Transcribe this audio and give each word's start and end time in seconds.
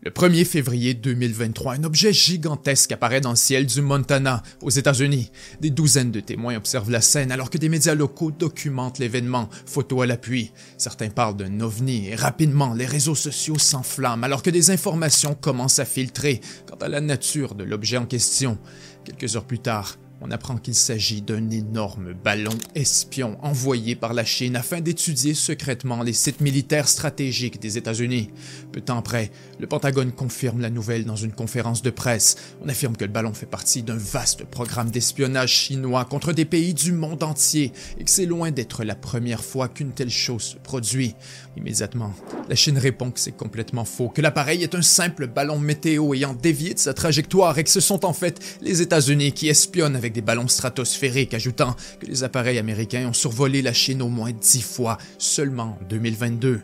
Le 0.00 0.12
1er 0.12 0.44
février 0.44 0.94
2023, 0.94 1.72
un 1.72 1.82
objet 1.82 2.12
gigantesque 2.12 2.92
apparaît 2.92 3.20
dans 3.20 3.30
le 3.30 3.36
ciel 3.36 3.66
du 3.66 3.82
Montana, 3.82 4.44
aux 4.62 4.70
États-Unis. 4.70 5.32
Des 5.60 5.70
douzaines 5.70 6.12
de 6.12 6.20
témoins 6.20 6.54
observent 6.56 6.92
la 6.92 7.00
scène 7.00 7.32
alors 7.32 7.50
que 7.50 7.58
des 7.58 7.68
médias 7.68 7.96
locaux 7.96 8.30
documentent 8.30 9.00
l'événement, 9.00 9.48
photos 9.66 10.04
à 10.04 10.06
l'appui. 10.06 10.52
Certains 10.76 11.10
parlent 11.10 11.36
d'un 11.36 11.60
ovni 11.60 12.06
et 12.06 12.14
rapidement 12.14 12.74
les 12.74 12.86
réseaux 12.86 13.16
sociaux 13.16 13.58
s'enflamment 13.58 14.22
alors 14.22 14.44
que 14.44 14.50
des 14.50 14.70
informations 14.70 15.34
commencent 15.34 15.80
à 15.80 15.84
filtrer 15.84 16.42
quant 16.68 16.76
à 16.76 16.86
la 16.86 17.00
nature 17.00 17.56
de 17.56 17.64
l'objet 17.64 17.96
en 17.96 18.06
question. 18.06 18.56
Quelques 19.04 19.34
heures 19.34 19.46
plus 19.46 19.58
tard, 19.58 19.98
on 20.20 20.30
apprend 20.32 20.56
qu'il 20.56 20.74
s'agit 20.74 21.22
d'un 21.22 21.50
énorme 21.50 22.12
ballon 22.12 22.56
espion 22.74 23.38
envoyé 23.42 23.94
par 23.94 24.14
la 24.14 24.24
Chine 24.24 24.56
afin 24.56 24.80
d'étudier 24.80 25.34
secrètement 25.34 26.02
les 26.02 26.12
sites 26.12 26.40
militaires 26.40 26.88
stratégiques 26.88 27.60
des 27.60 27.78
États-Unis. 27.78 28.30
Peu 28.72 28.80
temps 28.80 28.98
après, 28.98 29.30
le 29.58 29.66
Pentagone 29.66 30.12
confirme 30.12 30.60
la 30.60 30.70
nouvelle 30.70 31.04
dans 31.04 31.16
une 31.16 31.32
conférence 31.32 31.82
de 31.82 31.90
presse. 31.90 32.36
On 32.62 32.68
affirme 32.68 32.96
que 32.96 33.04
le 33.04 33.10
ballon 33.10 33.34
fait 33.34 33.46
partie 33.46 33.82
d'un 33.82 33.96
vaste 33.96 34.44
programme 34.44 34.90
d'espionnage 34.90 35.50
chinois 35.50 36.04
contre 36.04 36.32
des 36.32 36.44
pays 36.44 36.74
du 36.74 36.92
monde 36.92 37.22
entier 37.22 37.72
et 37.98 38.04
que 38.04 38.10
c'est 38.10 38.26
loin 38.26 38.50
d'être 38.50 38.84
la 38.84 38.94
première 38.94 39.42
fois 39.42 39.68
qu'une 39.68 39.92
telle 39.92 40.10
chose 40.10 40.42
se 40.42 40.56
produit. 40.56 41.14
Immédiatement, 41.56 42.14
la 42.48 42.54
Chine 42.54 42.78
répond 42.78 43.10
que 43.10 43.18
c'est 43.18 43.36
complètement 43.36 43.84
faux, 43.84 44.08
que 44.08 44.22
l'appareil 44.22 44.62
est 44.62 44.74
un 44.74 44.82
simple 44.82 45.26
ballon 45.26 45.58
météo 45.58 46.14
ayant 46.14 46.34
dévié 46.34 46.74
de 46.74 46.78
sa 46.78 46.94
trajectoire 46.94 47.58
et 47.58 47.64
que 47.64 47.70
ce 47.70 47.80
sont 47.80 48.04
en 48.04 48.12
fait 48.12 48.58
les 48.62 48.80
États-Unis 48.80 49.32
qui 49.32 49.48
espionnent 49.48 49.96
avec 49.96 50.12
des 50.12 50.22
ballons 50.22 50.48
stratosphériques, 50.48 51.34
ajoutant 51.34 51.74
que 52.00 52.06
les 52.06 52.22
appareils 52.22 52.58
américains 52.58 53.08
ont 53.08 53.12
survolé 53.12 53.62
la 53.62 53.72
Chine 53.72 54.02
au 54.02 54.08
moins 54.08 54.30
dix 54.32 54.62
fois 54.62 54.98
seulement 55.18 55.78
en 55.80 55.86
2022. 55.88 56.60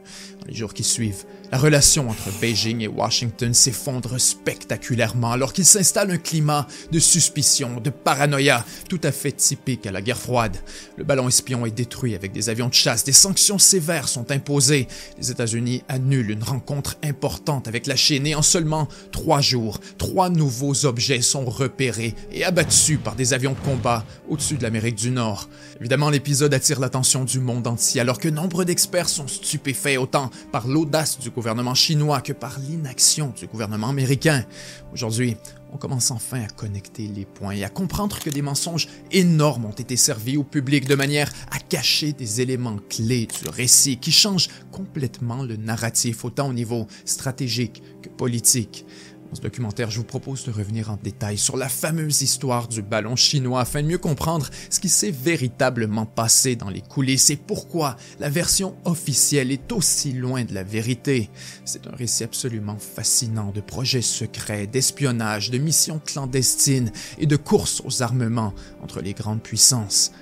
Les 0.46 0.54
jours 0.54 0.74
qui 0.74 0.84
suivent, 0.84 1.24
la 1.50 1.56
relation 1.56 2.10
entre 2.10 2.28
Beijing 2.38 2.82
et 2.82 2.88
Washington 2.88 3.54
s'effondre 3.54 4.20
spectaculairement 4.20 5.32
alors 5.32 5.54
qu'il 5.54 5.64
s'installe 5.64 6.10
un 6.10 6.18
climat 6.18 6.66
de 6.92 6.98
suspicion, 6.98 7.80
de 7.80 7.88
paranoïa, 7.88 8.62
tout 8.88 9.00
à 9.04 9.12
fait 9.12 9.32
typique 9.32 9.86
à 9.86 9.92
la 9.92 10.02
guerre 10.02 10.18
froide. 10.18 10.56
Le 10.98 11.04
ballon 11.04 11.28
espion 11.28 11.64
est 11.64 11.70
détruit 11.70 12.14
avec 12.14 12.32
des 12.32 12.50
avions 12.50 12.68
de 12.68 12.74
chasse, 12.74 13.04
des 13.04 13.12
sanctions 13.12 13.58
sévères 13.58 14.06
sont 14.06 14.30
imposées. 14.30 14.86
Les 15.18 15.30
États-Unis 15.30 15.82
annulent 15.88 16.30
une 16.30 16.42
rencontre 16.42 16.96
importante 17.02 17.66
avec 17.66 17.86
la 17.86 17.96
Chine 17.96 18.26
et 18.26 18.34
en 18.34 18.42
seulement 18.42 18.88
trois 19.12 19.40
jours, 19.40 19.80
trois 19.96 20.28
nouveaux 20.28 20.84
objets 20.84 21.22
sont 21.22 21.46
repérés 21.46 22.14
et 22.32 22.44
abattus 22.44 22.98
par 23.02 23.16
des 23.16 23.32
avions 23.32 23.52
de 23.52 23.70
combat 23.70 24.04
au-dessus 24.28 24.56
de 24.56 24.62
l'Amérique 24.62 24.96
du 24.96 25.10
Nord. 25.10 25.48
Évidemment, 25.80 26.10
l'épisode 26.10 26.52
attire 26.52 26.80
l'attention 26.80 27.24
du 27.24 27.40
monde 27.40 27.66
entier 27.66 28.02
alors 28.02 28.18
que 28.18 28.28
nombre 28.28 28.64
d'experts 28.64 29.08
sont 29.08 29.28
stupéfaits 29.28 29.96
autant 29.98 30.30
par 30.52 30.66
l'audace 30.66 31.18
du 31.18 31.30
gouvernement 31.30 31.74
chinois 31.74 32.20
que 32.20 32.32
par 32.32 32.58
l'inaction 32.58 33.32
du 33.38 33.46
gouvernement 33.46 33.88
américain. 33.88 34.44
Aujourd'hui, 34.92 35.36
on 35.72 35.76
commence 35.76 36.12
enfin 36.12 36.42
à 36.42 36.46
connecter 36.46 37.08
les 37.08 37.24
points 37.24 37.54
et 37.54 37.64
à 37.64 37.68
comprendre 37.68 38.18
que 38.20 38.30
des 38.30 38.42
mensonges 38.42 38.86
énormes 39.10 39.64
ont 39.64 39.72
été 39.72 39.96
servis 39.96 40.36
au 40.36 40.44
public 40.44 40.86
de 40.86 40.94
manière 40.94 41.32
à 41.50 41.58
cacher 41.58 42.12
des 42.12 42.40
éléments 42.40 42.78
clés 42.88 43.26
du 43.26 43.48
récit 43.48 43.96
qui 43.96 44.12
changent 44.12 44.48
complètement 44.70 45.42
le 45.42 45.56
narratif 45.56 46.24
autant 46.24 46.48
au 46.48 46.52
niveau 46.52 46.86
stratégique 47.04 47.82
que 48.02 48.08
politique. 48.08 48.86
Dans 49.34 49.38
ce 49.38 49.42
documentaire, 49.42 49.90
je 49.90 49.98
vous 49.98 50.04
propose 50.04 50.44
de 50.44 50.52
revenir 50.52 50.92
en 50.92 50.96
détail 51.02 51.38
sur 51.38 51.56
la 51.56 51.68
fameuse 51.68 52.22
histoire 52.22 52.68
du 52.68 52.82
ballon 52.82 53.16
chinois 53.16 53.62
afin 53.62 53.82
de 53.82 53.88
mieux 53.88 53.98
comprendre 53.98 54.48
ce 54.70 54.78
qui 54.78 54.88
s'est 54.88 55.10
véritablement 55.10 56.06
passé 56.06 56.54
dans 56.54 56.70
les 56.70 56.82
coulisses 56.82 57.30
et 57.30 57.36
pourquoi 57.36 57.96
la 58.20 58.30
version 58.30 58.76
officielle 58.84 59.50
est 59.50 59.72
aussi 59.72 60.12
loin 60.12 60.44
de 60.44 60.54
la 60.54 60.62
vérité. 60.62 61.30
C'est 61.64 61.88
un 61.88 61.96
récit 61.96 62.22
absolument 62.22 62.78
fascinant 62.78 63.50
de 63.50 63.60
projets 63.60 64.02
secrets, 64.02 64.68
d'espionnage, 64.68 65.50
de 65.50 65.58
missions 65.58 65.98
clandestines 65.98 66.92
et 67.18 67.26
de 67.26 67.34
courses 67.34 67.82
aux 67.84 68.04
armements 68.04 68.54
entre 68.84 69.00
les 69.00 69.14
grandes 69.14 69.42
puissances. 69.42 70.12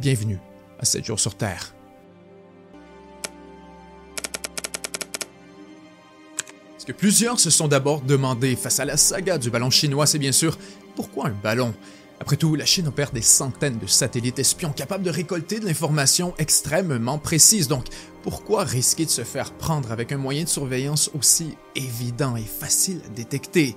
Bienvenue 0.00 0.40
à 0.80 0.84
7 0.84 1.04
jours 1.04 1.20
sur 1.20 1.36
Terre. 1.36 1.75
Que 6.86 6.92
plusieurs 6.92 7.40
se 7.40 7.50
sont 7.50 7.66
d'abord 7.66 8.00
demandé 8.00 8.54
face 8.54 8.78
à 8.78 8.84
la 8.84 8.96
saga 8.96 9.38
du 9.38 9.50
ballon 9.50 9.70
chinois, 9.70 10.06
c'est 10.06 10.20
bien 10.20 10.32
sûr 10.32 10.56
pourquoi 10.94 11.26
un 11.26 11.34
ballon? 11.42 11.74
Après 12.20 12.36
tout, 12.36 12.54
la 12.54 12.64
Chine 12.64 12.86
opère 12.86 13.10
des 13.10 13.22
centaines 13.22 13.78
de 13.78 13.86
satellites 13.86 14.38
espions 14.38 14.70
capables 14.70 15.04
de 15.04 15.10
récolter 15.10 15.58
de 15.58 15.66
l'information 15.66 16.32
extrêmement 16.38 17.18
précise, 17.18 17.66
donc 17.66 17.86
pourquoi 18.22 18.64
risquer 18.64 19.04
de 19.04 19.10
se 19.10 19.24
faire 19.24 19.52
prendre 19.52 19.90
avec 19.90 20.12
un 20.12 20.16
moyen 20.16 20.44
de 20.44 20.48
surveillance 20.48 21.10
aussi 21.18 21.56
évident 21.74 22.36
et 22.36 22.44
facile 22.44 23.00
à 23.04 23.08
détecter? 23.08 23.76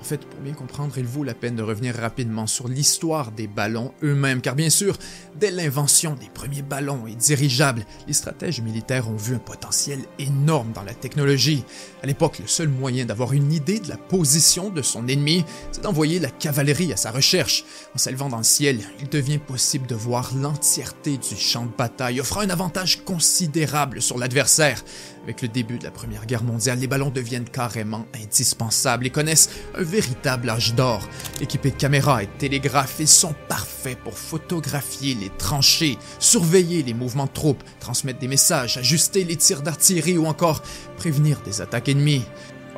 En 0.00 0.04
fait, 0.04 0.24
pour 0.26 0.40
bien 0.40 0.52
comprendre, 0.52 0.96
il 0.98 1.06
vaut 1.06 1.24
la 1.24 1.34
peine 1.34 1.56
de 1.56 1.62
revenir 1.62 1.94
rapidement 1.94 2.46
sur 2.46 2.68
l'histoire 2.68 3.32
des 3.32 3.46
ballons 3.46 3.92
eux-mêmes, 4.02 4.40
car 4.40 4.54
bien 4.54 4.70
sûr, 4.70 4.96
dès 5.34 5.50
l'invention 5.50 6.14
des 6.14 6.28
premiers 6.32 6.62
ballons 6.62 7.06
et 7.06 7.14
dirigeables, 7.14 7.84
les 8.06 8.12
stratèges 8.12 8.60
militaires 8.60 9.08
ont 9.08 9.16
vu 9.16 9.34
un 9.34 9.40
potentiel 9.40 10.00
énorme 10.18 10.72
dans 10.72 10.82
la 10.82 10.94
technologie. 10.94 11.64
À 12.02 12.06
l'époque, 12.06 12.38
le 12.38 12.46
seul 12.46 12.68
moyen 12.68 13.06
d'avoir 13.06 13.32
une 13.32 13.52
idée 13.52 13.80
de 13.80 13.88
la 13.88 13.96
position 13.96 14.70
de 14.70 14.82
son 14.82 15.08
ennemi, 15.08 15.44
c'est 15.72 15.82
d'envoyer 15.82 16.18
la 16.18 16.30
cavalerie 16.30 16.92
à 16.92 16.96
sa 16.96 17.10
recherche. 17.10 17.64
En 17.94 17.98
s'élevant 17.98 18.28
dans 18.28 18.38
le 18.38 18.44
ciel, 18.44 18.80
il 19.00 19.08
devient 19.08 19.38
possible 19.38 19.86
de 19.86 19.94
voir 19.94 20.32
l'entièreté 20.36 21.16
du 21.16 21.36
champ 21.36 21.66
de 21.66 21.76
bataille, 21.76 22.20
offrant 22.20 22.40
un 22.40 22.50
avantage 22.50 23.04
considérable 23.04 24.02
sur 24.02 24.18
l'adversaire. 24.18 24.84
Avec 25.26 25.42
le 25.42 25.48
début 25.48 25.76
de 25.76 25.82
la 25.82 25.90
Première 25.90 26.24
Guerre 26.24 26.44
mondiale, 26.44 26.78
les 26.78 26.86
ballons 26.86 27.10
deviennent 27.10 27.48
carrément 27.48 28.06
indispensables 28.14 29.08
et 29.08 29.10
connaissent 29.10 29.50
un 29.76 29.82
véritable 29.82 30.48
âge 30.48 30.76
d'or. 30.76 31.08
Équipés 31.40 31.72
de 31.72 31.76
caméras 31.76 32.22
et 32.22 32.26
de 32.26 32.32
télégraphes, 32.38 32.98
ils 33.00 33.08
sont 33.08 33.34
parfaits 33.48 33.98
pour 33.98 34.16
photographier 34.16 35.16
les 35.16 35.30
tranchées, 35.36 35.98
surveiller 36.20 36.84
les 36.84 36.94
mouvements 36.94 37.26
de 37.26 37.32
troupes, 37.32 37.64
transmettre 37.80 38.20
des 38.20 38.28
messages, 38.28 38.76
ajuster 38.76 39.24
les 39.24 39.34
tirs 39.34 39.62
d'artillerie 39.62 40.16
ou 40.16 40.26
encore 40.26 40.62
prévenir 40.96 41.40
des 41.40 41.60
attaques 41.60 41.88
ennemies. 41.88 42.24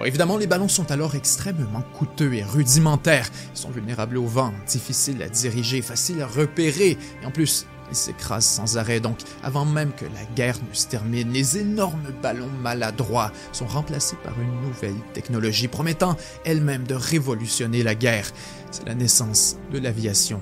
Évidemment, 0.02 0.38
les 0.38 0.46
ballons 0.46 0.68
sont 0.68 0.90
alors 0.90 1.16
extrêmement 1.16 1.82
coûteux 1.98 2.32
et 2.32 2.44
rudimentaires. 2.44 3.28
Ils 3.54 3.58
sont 3.58 3.70
vulnérables 3.70 4.16
au 4.16 4.26
vent, 4.26 4.54
difficiles 4.66 5.22
à 5.22 5.28
diriger, 5.28 5.82
faciles 5.82 6.22
à 6.22 6.26
repérer 6.26 6.96
et 7.22 7.26
en 7.26 7.30
plus, 7.30 7.66
ils 7.90 7.96
s'écrasent 7.96 8.46
sans 8.46 8.76
arrêt, 8.76 9.00
donc 9.00 9.18
avant 9.42 9.64
même 9.64 9.92
que 9.92 10.04
la 10.04 10.24
guerre 10.34 10.58
ne 10.68 10.74
se 10.74 10.86
termine, 10.86 11.32
les 11.32 11.58
énormes 11.58 12.12
ballons 12.22 12.50
maladroits 12.62 13.32
sont 13.52 13.66
remplacés 13.66 14.16
par 14.22 14.34
une 14.40 14.60
nouvelle 14.68 14.96
technologie 15.14 15.68
promettant 15.68 16.16
elle-même 16.44 16.86
de 16.86 16.94
révolutionner 16.94 17.82
la 17.82 17.94
guerre. 17.94 18.30
C'est 18.70 18.86
la 18.86 18.94
naissance 18.94 19.56
de 19.72 19.78
l'aviation. 19.78 20.40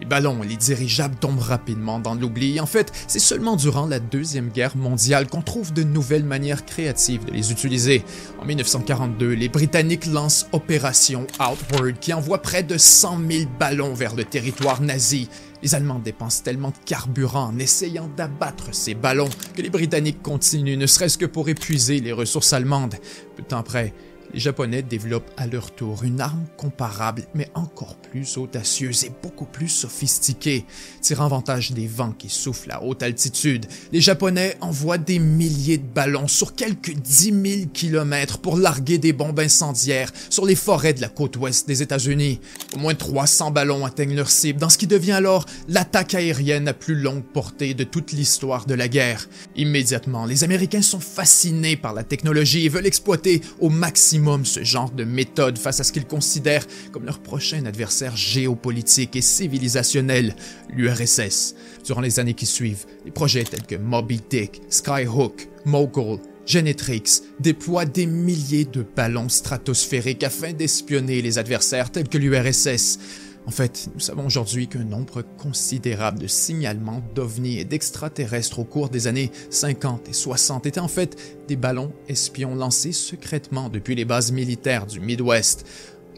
Les 0.00 0.06
ballons 0.06 0.42
et 0.42 0.48
les 0.48 0.56
dirigeables 0.56 1.14
tombent 1.16 1.40
rapidement 1.40 1.98
dans 2.00 2.14
l'oubli. 2.14 2.60
En 2.60 2.66
fait, 2.66 2.92
c'est 3.06 3.20
seulement 3.20 3.56
durant 3.56 3.86
la 3.86 4.00
Deuxième 4.00 4.48
Guerre 4.48 4.76
mondiale 4.76 5.28
qu'on 5.28 5.42
trouve 5.42 5.72
de 5.72 5.82
nouvelles 5.82 6.24
manières 6.24 6.64
créatives 6.64 7.24
de 7.24 7.30
les 7.30 7.52
utiliser. 7.52 8.04
En 8.40 8.44
1942, 8.44 9.30
les 9.30 9.48
Britanniques 9.48 10.06
lancent 10.06 10.46
Opération 10.52 11.26
Outward 11.34 11.98
qui 12.00 12.12
envoie 12.12 12.42
près 12.42 12.62
de 12.62 12.76
100 12.76 13.18
000 13.30 13.44
ballons 13.58 13.94
vers 13.94 14.14
le 14.14 14.24
territoire 14.24 14.82
nazi. 14.82 15.28
Les 15.64 15.74
Allemands 15.74 15.98
dépensent 15.98 16.42
tellement 16.42 16.68
de 16.68 16.76
carburant 16.84 17.46
en 17.46 17.58
essayant 17.58 18.10
d'abattre 18.18 18.74
ces 18.74 18.94
ballons 18.94 19.30
que 19.56 19.62
les 19.62 19.70
Britanniques 19.70 20.20
continuent, 20.22 20.76
ne 20.76 20.86
serait-ce 20.86 21.16
que 21.16 21.24
pour 21.24 21.48
épuiser 21.48 22.00
les 22.00 22.12
ressources 22.12 22.52
allemandes. 22.52 22.96
Peu 23.34 23.42
de 23.42 23.48
temps 23.48 23.60
après, 23.60 23.94
les 24.34 24.40
Japonais 24.40 24.82
développent 24.82 25.30
à 25.36 25.46
leur 25.46 25.70
tour 25.70 26.02
une 26.02 26.20
arme 26.20 26.44
comparable, 26.56 27.22
mais 27.34 27.48
encore 27.54 27.94
plus 27.94 28.36
audacieuse 28.36 29.04
et 29.04 29.12
beaucoup 29.22 29.44
plus 29.44 29.68
sophistiquée. 29.68 30.64
Tirant 31.00 31.26
avantage 31.26 31.70
des 31.70 31.86
vents 31.86 32.10
qui 32.10 32.28
soufflent 32.28 32.72
à 32.72 32.82
haute 32.82 33.04
altitude, 33.04 33.66
les 33.92 34.00
Japonais 34.00 34.56
envoient 34.60 34.98
des 34.98 35.20
milliers 35.20 35.78
de 35.78 35.86
ballons 35.86 36.26
sur 36.26 36.56
quelques 36.56 36.94
10 36.94 37.24
000 37.58 37.68
kilomètres 37.72 38.38
pour 38.38 38.56
larguer 38.56 38.98
des 38.98 39.12
bombes 39.12 39.38
incendiaires 39.38 40.10
sur 40.30 40.46
les 40.46 40.56
forêts 40.56 40.94
de 40.94 41.00
la 41.00 41.08
côte 41.08 41.36
ouest 41.36 41.68
des 41.68 41.82
États-Unis. 41.82 42.40
Au 42.74 42.78
moins 42.78 42.94
300 42.94 43.52
ballons 43.52 43.86
atteignent 43.86 44.16
leur 44.16 44.30
cible 44.30 44.58
dans 44.58 44.68
ce 44.68 44.78
qui 44.78 44.88
devient 44.88 45.12
alors 45.12 45.46
l'attaque 45.68 46.14
aérienne 46.14 46.66
à 46.66 46.74
plus 46.74 46.96
longue 46.96 47.22
portée 47.22 47.74
de 47.74 47.84
toute 47.84 48.10
l'histoire 48.10 48.66
de 48.66 48.74
la 48.74 48.88
guerre. 48.88 49.28
Immédiatement, 49.54 50.26
les 50.26 50.42
Américains 50.42 50.82
sont 50.82 50.98
fascinés 50.98 51.76
par 51.76 51.94
la 51.94 52.02
technologie 52.02 52.66
et 52.66 52.68
veulent 52.68 52.86
exploiter 52.86 53.40
au 53.60 53.68
maximum 53.68 54.23
ce 54.44 54.64
genre 54.64 54.90
de 54.90 55.04
méthode 55.04 55.58
face 55.58 55.80
à 55.80 55.84
ce 55.84 55.92
qu'ils 55.92 56.06
considèrent 56.06 56.66
comme 56.92 57.04
leur 57.04 57.18
prochain 57.18 57.64
adversaire 57.66 58.16
géopolitique 58.16 59.16
et 59.16 59.20
civilisationnel, 59.20 60.34
l'URSS. 60.70 61.54
Durant 61.84 62.00
les 62.00 62.20
années 62.20 62.34
qui 62.34 62.46
suivent, 62.46 62.86
les 63.04 63.10
projets 63.10 63.44
tels 63.44 63.66
que 63.66 63.76
Moby 63.76 64.20
Dick, 64.28 64.62
Skyhook, 64.70 65.48
Mogul, 65.64 66.18
Genetrix 66.46 67.22
déploient 67.40 67.84
des 67.84 68.06
milliers 68.06 68.64
de 68.64 68.84
ballons 68.96 69.28
stratosphériques 69.28 70.24
afin 70.24 70.52
d'espionner 70.52 71.22
les 71.22 71.38
adversaires 71.38 71.90
tels 71.90 72.08
que 72.08 72.18
l'URSS. 72.18 72.98
En 73.46 73.50
fait, 73.50 73.88
nous 73.92 74.00
savons 74.00 74.24
aujourd'hui 74.24 74.68
qu'un 74.68 74.84
nombre 74.84 75.22
considérable 75.36 76.18
de 76.18 76.26
signalements 76.26 77.02
d'ovnis 77.14 77.58
et 77.58 77.64
d'extraterrestres 77.64 78.58
au 78.58 78.64
cours 78.64 78.88
des 78.88 79.06
années 79.06 79.30
50 79.50 80.08
et 80.08 80.14
60 80.14 80.64
étaient 80.64 80.80
en 80.80 80.88
fait 80.88 81.44
des 81.46 81.56
ballons 81.56 81.92
espions 82.08 82.54
lancés 82.54 82.92
secrètement 82.92 83.68
depuis 83.68 83.94
les 83.94 84.06
bases 84.06 84.32
militaires 84.32 84.86
du 84.86 84.98
Midwest. 84.98 85.66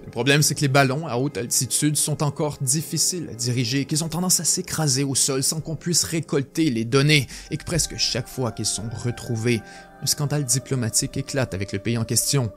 Le 0.05 0.12
problème, 0.12 0.43
c'est 0.43 0.55
que 0.55 0.61
les 0.61 0.69
ballons 0.69 1.08
à 1.08 1.17
haute 1.17 1.37
altitude 1.37 1.96
sont 1.96 2.23
encore 2.23 2.58
difficiles 2.61 3.28
à 3.32 3.34
diriger, 3.34 3.87
qu'ils 3.87 4.05
ont 4.05 4.08
tendance 4.08 4.38
à 4.38 4.44
s'écraser 4.44 5.02
au 5.02 5.17
sol 5.17 5.43
sans 5.43 5.61
qu'on 5.61 5.75
puisse 5.75 6.05
récolter 6.05 6.70
les 6.70 6.84
données, 6.84 7.26
et 7.50 7.56
que 7.56 7.64
presque 7.64 7.96
chaque 7.96 8.28
fois 8.28 8.52
qu'ils 8.52 8.67
sont 8.67 8.88
retrouvés, 9.02 9.61
un 10.00 10.06
scandale 10.06 10.44
diplomatique 10.44 11.17
éclate 11.17 11.55
avec 11.55 11.73
le 11.73 11.81
pays 11.81 11.99
en 11.99 12.05
question. 12.05 12.52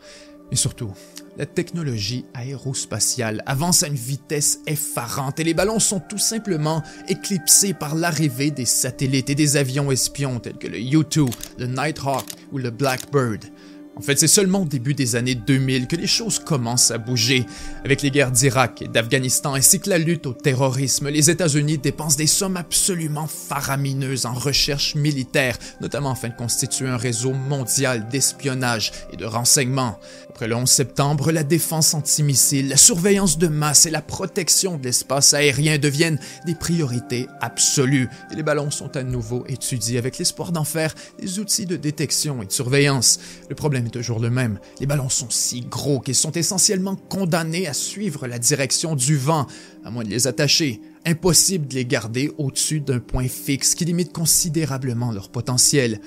Et 0.51 0.55
surtout, 0.55 0.91
la 1.37 1.45
technologie 1.45 2.25
aérospatiale 2.33 3.43
avance 3.45 3.83
à 3.83 3.87
une 3.87 3.95
vitesse 3.95 4.59
effarante 4.67 5.39
et 5.39 5.43
les 5.43 5.53
ballons 5.53 5.79
sont 5.79 5.99
tout 5.99 6.17
simplement 6.17 6.83
éclipsés 7.07 7.73
par 7.73 7.95
l'arrivée 7.95 8.51
des 8.51 8.65
satellites 8.65 9.29
et 9.29 9.35
des 9.35 9.55
avions 9.55 9.91
espions 9.91 10.39
tels 10.39 10.57
que 10.57 10.67
le 10.67 10.79
U-2, 10.79 11.29
le 11.59 11.67
Nighthawk 11.67 12.25
ou 12.51 12.57
le 12.57 12.71
Blackbird. 12.71 13.45
En 13.99 14.01
fait, 14.01 14.17
c'est 14.17 14.29
seulement 14.29 14.61
au 14.61 14.65
début 14.65 14.93
des 14.93 15.17
années 15.17 15.35
2000 15.35 15.87
que 15.87 15.97
les 15.97 16.07
choses 16.07 16.39
commencent 16.39 16.89
à 16.89 16.97
bouger. 16.97 17.45
Avec 17.83 18.01
les 18.01 18.11
guerres 18.11 18.31
d'Irak 18.31 18.81
et 18.81 18.87
d'Afghanistan 18.87 19.55
ainsi 19.55 19.81
que 19.81 19.89
la 19.89 19.97
lutte 19.97 20.25
au 20.25 20.31
terrorisme, 20.31 21.09
les 21.09 21.29
États-Unis 21.29 21.79
dépensent 21.79 22.15
des 22.15 22.25
sommes 22.25 22.55
absolument 22.55 23.27
faramineuses 23.27 24.25
en 24.25 24.33
recherche 24.33 24.95
militaire, 24.95 25.57
notamment 25.81 26.11
afin 26.11 26.29
de 26.29 26.33
constituer 26.33 26.87
un 26.87 26.95
réseau 26.95 27.33
mondial 27.33 28.07
d'espionnage 28.07 28.93
et 29.11 29.17
de 29.17 29.25
renseignement. 29.25 29.99
Après 30.29 30.47
le 30.47 30.55
11 30.55 30.69
septembre, 30.69 31.33
la 31.33 31.43
défense 31.43 31.93
antimissile, 31.93 32.69
la 32.69 32.77
surveillance 32.77 33.37
de 33.37 33.47
masse 33.47 33.85
et 33.85 33.91
la 33.91 34.01
protection 34.01 34.77
de 34.77 34.85
l'espace 34.85 35.33
aérien 35.33 35.77
deviennent 35.77 36.21
des 36.45 36.55
priorités 36.55 37.27
absolues 37.41 38.07
et 38.31 38.35
les 38.35 38.43
ballons 38.43 38.71
sont 38.71 38.95
à 38.95 39.03
nouveau 39.03 39.43
étudiés 39.49 39.97
avec 39.97 40.17
l'espoir 40.17 40.53
d'en 40.53 40.63
faire 40.63 40.95
des 41.19 41.39
outils 41.39 41.65
de 41.65 41.75
détection 41.75 42.41
et 42.41 42.45
de 42.45 42.51
surveillance. 42.53 43.19
Le 43.49 43.55
problème 43.55 43.88
toujours 43.89 44.19
le 44.19 44.29
même. 44.29 44.59
Les 44.79 44.85
ballons 44.85 45.09
sont 45.09 45.29
si 45.29 45.61
gros 45.61 45.99
qu'ils 45.99 46.15
sont 46.15 46.31
essentiellement 46.31 46.95
condamnés 46.95 47.67
à 47.67 47.73
suivre 47.73 48.27
la 48.27 48.39
direction 48.39 48.95
du 48.95 49.17
vent, 49.17 49.47
à 49.83 49.91
moins 49.91 50.03
de 50.03 50.09
les 50.09 50.27
attacher. 50.27 50.81
Impossible 51.05 51.67
de 51.67 51.75
les 51.75 51.85
garder 51.85 52.31
au-dessus 52.37 52.81
d'un 52.81 52.99
point 52.99 53.27
fixe 53.27 53.75
qui 53.75 53.85
limite 53.85 54.13
considérablement 54.13 55.11
leur 55.11 55.29
potentiel. 55.29 56.01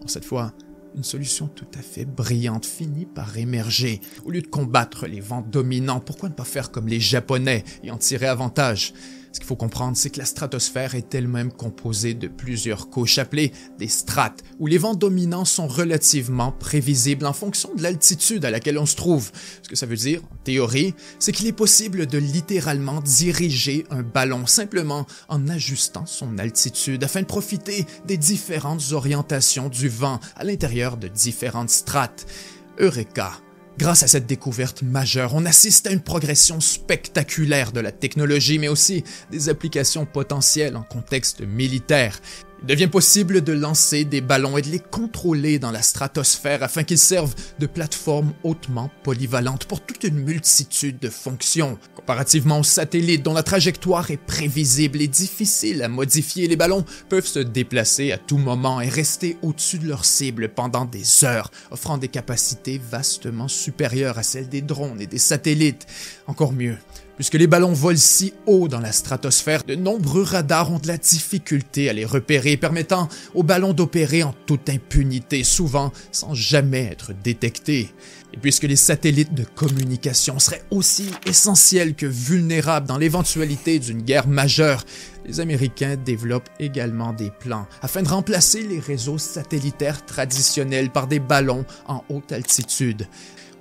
Bon, 0.00 0.08
cette 0.08 0.24
fois, 0.24 0.52
une 0.96 1.04
solution 1.04 1.48
tout 1.48 1.66
à 1.78 1.82
fait 1.82 2.06
brillante 2.06 2.64
finit 2.64 3.06
par 3.06 3.36
émerger. 3.36 4.00
Au 4.24 4.30
lieu 4.30 4.40
de 4.40 4.46
combattre 4.46 5.06
les 5.06 5.20
vents 5.20 5.42
dominants, 5.42 6.00
pourquoi 6.00 6.30
ne 6.30 6.34
pas 6.34 6.44
faire 6.44 6.70
comme 6.70 6.88
les 6.88 7.00
Japonais 7.00 7.64
et 7.84 7.90
en 7.90 7.98
tirer 7.98 8.26
avantage? 8.26 8.94
Ce 9.36 9.40
qu'il 9.40 9.48
faut 9.48 9.54
comprendre, 9.54 9.98
c'est 9.98 10.08
que 10.08 10.18
la 10.18 10.24
stratosphère 10.24 10.94
est 10.94 11.14
elle-même 11.14 11.52
composée 11.52 12.14
de 12.14 12.26
plusieurs 12.26 12.88
couches 12.88 13.18
appelées 13.18 13.52
des 13.78 13.86
strates, 13.86 14.42
où 14.58 14.66
les 14.66 14.78
vents 14.78 14.94
dominants 14.94 15.44
sont 15.44 15.66
relativement 15.66 16.52
prévisibles 16.52 17.26
en 17.26 17.34
fonction 17.34 17.74
de 17.74 17.82
l'altitude 17.82 18.46
à 18.46 18.50
laquelle 18.50 18.78
on 18.78 18.86
se 18.86 18.96
trouve. 18.96 19.30
Ce 19.62 19.68
que 19.68 19.76
ça 19.76 19.84
veut 19.84 19.96
dire, 19.96 20.22
en 20.32 20.36
théorie, 20.42 20.94
c'est 21.18 21.32
qu'il 21.32 21.46
est 21.46 21.52
possible 21.52 22.06
de 22.06 22.16
littéralement 22.16 23.02
diriger 23.02 23.84
un 23.90 24.02
ballon 24.02 24.46
simplement 24.46 25.06
en 25.28 25.46
ajustant 25.48 26.06
son 26.06 26.38
altitude 26.38 27.04
afin 27.04 27.20
de 27.20 27.26
profiter 27.26 27.84
des 28.06 28.16
différentes 28.16 28.92
orientations 28.92 29.68
du 29.68 29.90
vent 29.90 30.18
à 30.36 30.44
l'intérieur 30.44 30.96
de 30.96 31.08
différentes 31.08 31.68
strates. 31.68 32.24
Eureka! 32.78 33.45
Grâce 33.78 34.02
à 34.02 34.06
cette 34.06 34.26
découverte 34.26 34.80
majeure, 34.80 35.34
on 35.34 35.44
assiste 35.44 35.86
à 35.86 35.90
une 35.90 36.00
progression 36.00 36.60
spectaculaire 36.60 37.72
de 37.72 37.80
la 37.80 37.92
technologie, 37.92 38.58
mais 38.58 38.68
aussi 38.68 39.04
des 39.30 39.50
applications 39.50 40.06
potentielles 40.06 40.76
en 40.76 40.82
contexte 40.82 41.42
militaire. 41.42 42.18
Devient 42.66 42.88
possible 42.88 43.44
de 43.44 43.52
lancer 43.52 44.04
des 44.04 44.20
ballons 44.20 44.58
et 44.58 44.62
de 44.62 44.70
les 44.70 44.80
contrôler 44.80 45.60
dans 45.60 45.70
la 45.70 45.82
stratosphère 45.82 46.64
afin 46.64 46.82
qu'ils 46.82 46.98
servent 46.98 47.34
de 47.60 47.66
plateforme 47.66 48.32
hautement 48.42 48.90
polyvalente 49.04 49.66
pour 49.66 49.80
toute 49.80 50.02
une 50.02 50.24
multitude 50.24 50.98
de 50.98 51.08
fonctions. 51.08 51.78
Comparativement 51.94 52.58
aux 52.58 52.64
satellites 52.64 53.22
dont 53.22 53.34
la 53.34 53.44
trajectoire 53.44 54.10
est 54.10 54.16
prévisible 54.16 55.00
et 55.00 55.06
difficile 55.06 55.80
à 55.84 55.88
modifier, 55.88 56.48
les 56.48 56.56
ballons 56.56 56.84
peuvent 57.08 57.26
se 57.26 57.38
déplacer 57.38 58.10
à 58.10 58.18
tout 58.18 58.38
moment 58.38 58.80
et 58.80 58.88
rester 58.88 59.36
au-dessus 59.42 59.78
de 59.78 59.86
leur 59.86 60.04
cible 60.04 60.48
pendant 60.48 60.86
des 60.86 61.24
heures, 61.24 61.52
offrant 61.70 61.98
des 61.98 62.08
capacités 62.08 62.80
vastement 62.90 63.46
supérieures 63.46 64.18
à 64.18 64.24
celles 64.24 64.48
des 64.48 64.62
drones 64.62 65.00
et 65.00 65.06
des 65.06 65.18
satellites. 65.18 65.86
Encore 66.26 66.52
mieux, 66.52 66.76
Puisque 67.16 67.34
les 67.34 67.46
ballons 67.46 67.72
volent 67.72 67.98
si 67.98 68.34
haut 68.44 68.68
dans 68.68 68.78
la 68.78 68.92
stratosphère, 68.92 69.64
de 69.64 69.74
nombreux 69.74 70.22
radars 70.22 70.70
ont 70.70 70.78
de 70.78 70.86
la 70.86 70.98
difficulté 70.98 71.88
à 71.88 71.94
les 71.94 72.04
repérer, 72.04 72.58
permettant 72.58 73.08
aux 73.34 73.42
ballons 73.42 73.72
d'opérer 73.72 74.22
en 74.22 74.34
toute 74.44 74.68
impunité, 74.68 75.42
souvent 75.42 75.92
sans 76.12 76.34
jamais 76.34 76.84
être 76.84 77.12
détectés. 77.24 77.90
Et 78.34 78.36
puisque 78.36 78.64
les 78.64 78.76
satellites 78.76 79.32
de 79.32 79.44
communication 79.44 80.38
seraient 80.38 80.64
aussi 80.70 81.10
essentiels 81.24 81.94
que 81.94 82.04
vulnérables 82.04 82.86
dans 82.86 82.98
l'éventualité 82.98 83.78
d'une 83.78 84.02
guerre 84.02 84.28
majeure, 84.28 84.84
les 85.24 85.40
Américains 85.40 85.96
développent 85.96 86.50
également 86.60 87.14
des 87.14 87.30
plans 87.30 87.66
afin 87.80 88.02
de 88.02 88.08
remplacer 88.08 88.62
les 88.62 88.78
réseaux 88.78 89.18
satellitaires 89.18 90.04
traditionnels 90.04 90.90
par 90.90 91.06
des 91.06 91.18
ballons 91.18 91.64
en 91.86 92.04
haute 92.10 92.32
altitude. 92.32 93.08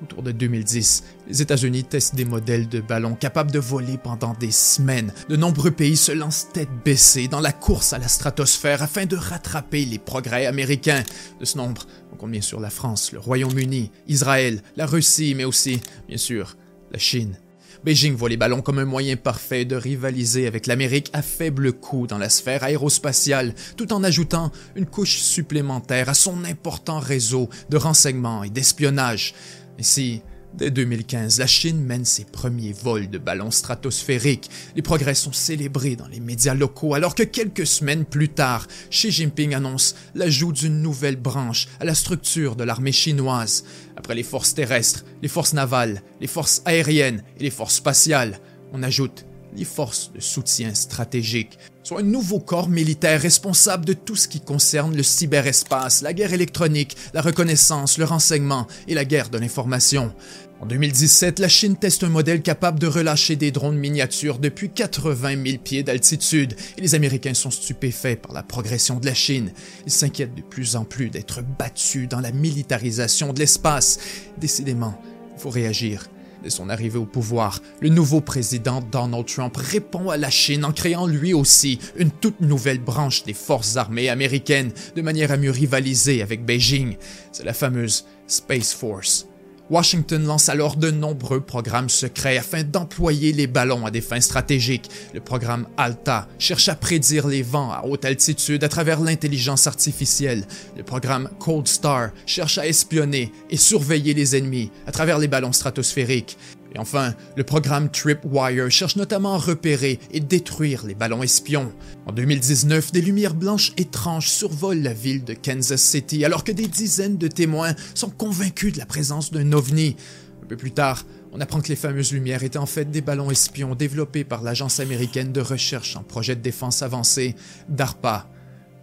Autour 0.03 0.23
de 0.23 0.33
2010, 0.33 1.03
les 1.29 1.41
États-Unis 1.41 1.85
testent 1.85 2.15
des 2.15 2.25
modèles 2.25 2.67
de 2.67 2.81
ballons 2.81 3.15
capables 3.15 3.51
de 3.51 3.59
voler 3.59 3.97
pendant 3.97 4.33
des 4.33 4.51
semaines. 4.51 5.13
De 5.29 5.37
nombreux 5.37 5.71
pays 5.71 5.95
se 5.95 6.11
lancent 6.11 6.49
tête 6.51 6.69
baissée 6.83 7.29
dans 7.29 7.39
la 7.39 7.53
course 7.53 7.93
à 7.93 7.97
la 7.97 8.09
stratosphère 8.09 8.83
afin 8.83 9.05
de 9.05 9.15
rattraper 9.15 9.85
les 9.85 9.97
progrès 9.97 10.47
américains. 10.47 11.03
De 11.39 11.45
ce 11.45 11.57
nombre, 11.57 11.87
on 12.11 12.17
compte 12.17 12.31
bien 12.31 12.41
sûr 12.41 12.59
la 12.59 12.69
France, 12.69 13.13
le 13.13 13.19
Royaume-Uni, 13.19 13.89
Israël, 14.07 14.61
la 14.75 14.85
Russie, 14.85 15.33
mais 15.33 15.45
aussi, 15.45 15.79
bien 16.09 16.17
sûr, 16.17 16.57
la 16.91 16.99
Chine. 16.99 17.37
Beijing 17.85 18.15
voit 18.15 18.29
les 18.29 18.37
ballons 18.37 18.61
comme 18.61 18.79
un 18.79 18.85
moyen 18.85 19.15
parfait 19.15 19.63
de 19.63 19.75
rivaliser 19.75 20.47
avec 20.47 20.65
l'Amérique 20.65 21.09
à 21.13 21.21
faible 21.21 21.71
coût 21.71 22.07
dans 22.07 22.17
la 22.17 22.29
sphère 22.29 22.63
aérospatiale, 22.63 23.53
tout 23.77 23.93
en 23.93 24.03
ajoutant 24.03 24.51
une 24.75 24.87
couche 24.87 25.17
supplémentaire 25.17 26.09
à 26.09 26.15
son 26.15 26.43
important 26.45 26.99
réseau 26.99 27.47
de 27.69 27.77
renseignement 27.77 28.43
et 28.43 28.49
d'espionnage. 28.49 29.35
Ici, 29.77 30.21
dès 30.53 30.71
2015, 30.71 31.39
la 31.39 31.47
Chine 31.47 31.81
mène 31.83 32.05
ses 32.05 32.23
premiers 32.23 32.71
vols 32.71 33.09
de 33.09 33.17
ballons 33.17 33.51
stratosphériques. 33.51 34.49
Les 34.75 34.81
progrès 34.81 35.15
sont 35.15 35.33
célébrés 35.33 35.95
dans 35.95 36.07
les 36.07 36.19
médias 36.19 36.53
locaux 36.53 36.93
alors 36.93 37.15
que 37.15 37.23
quelques 37.23 37.67
semaines 37.67 38.05
plus 38.05 38.29
tard, 38.29 38.67
Xi 38.89 39.11
Jinping 39.11 39.53
annonce 39.53 39.95
l'ajout 40.13 40.53
d'une 40.53 40.81
nouvelle 40.81 41.17
branche 41.17 41.67
à 41.79 41.85
la 41.85 41.95
structure 41.95 42.55
de 42.55 42.63
l'armée 42.63 42.93
chinoise. 42.93 43.65
Après 43.97 44.15
les 44.15 44.23
forces 44.23 44.53
terrestres, 44.53 45.03
les 45.21 45.27
forces 45.27 45.53
navales, 45.53 46.01
les 46.21 46.27
forces 46.27 46.61
aériennes 46.65 47.23
et 47.37 47.43
les 47.43 47.51
forces 47.51 47.75
spatiales, 47.75 48.39
on 48.71 48.81
ajoute 48.81 49.25
les 49.55 49.65
forces 49.65 50.11
de 50.13 50.19
soutien 50.19 50.73
stratégique, 50.73 51.57
soit 51.83 51.99
un 51.99 52.03
nouveau 52.03 52.39
corps 52.39 52.69
militaire 52.69 53.21
responsable 53.21 53.85
de 53.85 53.93
tout 53.93 54.15
ce 54.15 54.27
qui 54.27 54.41
concerne 54.41 54.95
le 54.95 55.03
cyberespace, 55.03 56.01
la 56.01 56.13
guerre 56.13 56.33
électronique, 56.33 56.95
la 57.13 57.21
reconnaissance, 57.21 57.97
le 57.97 58.05
renseignement 58.05 58.67
et 58.87 58.93
la 58.93 59.05
guerre 59.05 59.29
de 59.29 59.37
l'information. 59.37 60.13
En 60.61 60.65
2017, 60.65 61.39
la 61.39 61.49
Chine 61.49 61.75
teste 61.75 62.03
un 62.03 62.09
modèle 62.09 62.41
capable 62.41 62.79
de 62.79 62.87
relâcher 62.87 63.35
des 63.35 63.51
drones 63.51 63.77
miniatures 63.77 64.39
depuis 64.39 64.69
80 64.69 65.43
000 65.45 65.57
pieds 65.61 65.83
d'altitude 65.83 66.55
et 66.77 66.81
les 66.81 66.95
Américains 66.95 67.33
sont 67.33 67.51
stupéfaits 67.51 68.21
par 68.21 68.33
la 68.33 68.41
progression 68.41 68.99
de 68.99 69.05
la 69.05 69.13
Chine. 69.13 69.51
Ils 69.85 69.91
s'inquiètent 69.91 70.35
de 70.35 70.41
plus 70.41 70.77
en 70.77 70.85
plus 70.85 71.09
d'être 71.09 71.41
battus 71.59 72.07
dans 72.07 72.21
la 72.21 72.31
militarisation 72.31 73.33
de 73.33 73.39
l'espace. 73.39 73.99
Décidément, 74.37 74.99
il 75.35 75.41
faut 75.41 75.49
réagir 75.49 76.07
Dès 76.45 76.51
son 76.51 76.69
arrivée 76.69 76.99
au 76.99 77.05
pouvoir, 77.05 77.59
le 77.81 77.89
nouveau 77.89 78.21
président 78.21 78.79
Donald 78.91 79.25
Trump 79.25 79.57
répond 79.57 80.11
à 80.11 80.17
la 80.17 80.29
Chine 80.29 80.63
en 80.63 80.71
créant 80.71 81.07
lui 81.07 81.33
aussi 81.33 81.79
une 81.97 82.11
toute 82.11 82.39
nouvelle 82.39 82.77
branche 82.77 83.23
des 83.23 83.33
forces 83.33 83.77
armées 83.77 84.09
américaines 84.09 84.71
de 84.95 85.01
manière 85.01 85.31
à 85.31 85.37
mieux 85.37 85.49
rivaliser 85.49 86.21
avec 86.21 86.45
Beijing. 86.45 86.97
C'est 87.31 87.45
la 87.45 87.53
fameuse 87.53 88.05
Space 88.27 88.75
Force. 88.75 89.27
Washington 89.71 90.23
lance 90.23 90.49
alors 90.49 90.75
de 90.75 90.91
nombreux 90.91 91.41
programmes 91.41 91.89
secrets 91.89 92.37
afin 92.37 92.63
d'employer 92.63 93.31
les 93.31 93.47
ballons 93.47 93.85
à 93.85 93.91
des 93.91 94.01
fins 94.01 94.21
stratégiques. 94.21 94.91
Le 95.13 95.21
programme 95.21 95.67
ALTA 95.75 96.27
cherche 96.37 96.69
à 96.69 96.75
prédire 96.75 97.27
les 97.27 97.41
vents 97.41 97.71
à 97.71 97.83
haute 97.83 98.05
altitude 98.05 98.63
à 98.63 98.69
travers 98.69 99.01
l'intelligence 99.01 99.65
artificielle. 99.65 100.45
Le 100.77 100.83
programme 100.83 101.29
Cold 101.39 101.67
Star 101.67 102.11
cherche 102.27 102.59
à 102.59 102.67
espionner 102.67 103.31
et 103.49 103.57
surveiller 103.57 104.13
les 104.13 104.35
ennemis 104.35 104.71
à 104.85 104.91
travers 104.91 105.17
les 105.17 105.27
ballons 105.27 105.51
stratosphériques. 105.53 106.37
Et 106.75 106.77
enfin, 106.77 107.13
le 107.37 107.45
programme 107.45 107.89
Tripwire 107.89 108.69
cherche 108.69 108.97
notamment 108.97 109.35
à 109.35 109.37
repérer 109.37 109.97
et 110.11 110.19
détruire 110.19 110.85
les 110.85 110.93
ballons 110.93 111.23
espions. 111.23 111.71
En 112.05 112.11
2019, 112.11 112.91
des 112.91 112.99
lumières 112.99 113.33
blanches 113.33 113.71
étranges 113.77 114.27
survolent 114.27 114.83
la 114.83 114.91
ville 114.93 115.23
de 115.23 115.33
Kansas 115.33 115.81
City 115.81 116.25
alors 116.25 116.43
que 116.43 116.51
des 116.51 116.67
dizaines 116.67 117.17
de 117.17 117.29
témoins 117.29 117.75
sont 117.93 118.09
convaincus 118.09 118.73
de 118.73 118.79
la 118.79 118.85
présence 118.85 119.31
d'un 119.31 119.53
ovni. 119.53 119.95
Un 120.43 120.47
peu 120.47 120.57
plus 120.57 120.71
tard, 120.71 121.05
on 121.31 121.39
apprend 121.39 121.61
que 121.61 121.69
les 121.69 121.77
fameuses 121.77 122.11
lumières 122.11 122.43
étaient 122.43 122.57
en 122.57 122.65
fait 122.65 122.91
des 122.91 123.01
ballons 123.01 123.31
espions 123.31 123.73
développés 123.73 124.25
par 124.25 124.43
l'Agence 124.43 124.81
américaine 124.81 125.31
de 125.31 125.39
recherche 125.39 125.95
en 125.95 126.03
projet 126.03 126.35
de 126.35 126.41
défense 126.41 126.81
avancé, 126.81 127.35
DARPA. 127.69 128.29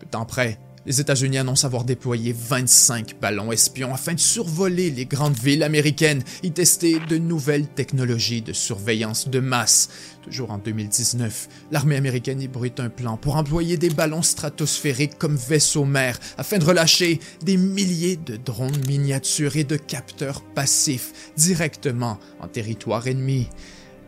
Peu 0.01 0.07
temps 0.07 0.23
après, 0.23 0.59
les 0.85 1.01
États-Unis 1.01 1.39
annoncent 1.39 1.67
avoir 1.67 1.85
déployé 1.85 2.35
25 2.37 3.21
ballons 3.21 3.53
espions 3.53 3.95
afin 3.95 4.15
de 4.15 4.21
survoler 4.21 4.91
les 4.91 5.07
grandes 5.07 5.39
villes 5.39 5.63
américaines 5.63 6.23
et 6.43 6.51
tester 6.51 6.99
de 7.09 7.19
nouvelles 7.19 7.69
technologies 7.69 8.43
de 8.43 8.53
surveillance 8.53 9.29
de 9.29 9.41
masse. 9.41 9.89
Toujours 10.23 10.51
en 10.51 10.59
2019, 10.59 11.49
l'armée 11.71 11.97
américaine 11.97 12.41
ébruite 12.43 12.81
un 12.81 12.89
plan 12.89 13.17
pour 13.17 13.37
employer 13.37 13.77
des 13.77 13.91
ballons 13.91 14.23
stratosphériques 14.23 15.19
comme 15.19 15.37
vaisseaux 15.37 15.85
mers 15.85 16.19
afin 16.37 16.59
de 16.59 16.65
relâcher 16.65 17.21
des 17.43 17.57
milliers 17.57 18.17
de 18.17 18.37
drones 18.37 18.85
miniatures 18.87 19.57
et 19.57 19.65
de 19.65 19.77
capteurs 19.77 20.43
passifs 20.43 21.33
directement 21.37 22.19
en 22.41 22.49
territoire 22.49 23.07
ennemi 23.07 23.49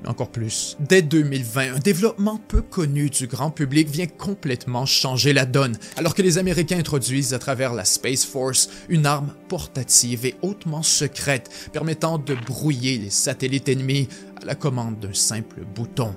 encore 0.06 0.30
plus. 0.30 0.76
Dès 0.80 1.02
2020, 1.02 1.74
un 1.74 1.78
développement 1.78 2.40
peu 2.48 2.62
connu 2.62 3.10
du 3.10 3.26
grand 3.26 3.50
public 3.50 3.88
vient 3.88 4.06
complètement 4.06 4.86
changer 4.86 5.32
la 5.32 5.46
donne, 5.46 5.76
alors 5.96 6.14
que 6.14 6.22
les 6.22 6.38
Américains 6.38 6.78
introduisent 6.78 7.34
à 7.34 7.38
travers 7.38 7.74
la 7.74 7.84
Space 7.84 8.24
Force 8.24 8.68
une 8.88 9.06
arme 9.06 9.32
portative 9.48 10.26
et 10.26 10.34
hautement 10.42 10.82
secrète 10.82 11.50
permettant 11.72 12.18
de 12.18 12.34
brouiller 12.34 12.98
les 12.98 13.10
satellites 13.10 13.68
ennemis 13.68 14.08
à 14.40 14.44
la 14.44 14.54
commande 14.54 14.98
d'un 15.00 15.14
simple 15.14 15.62
bouton. 15.74 16.14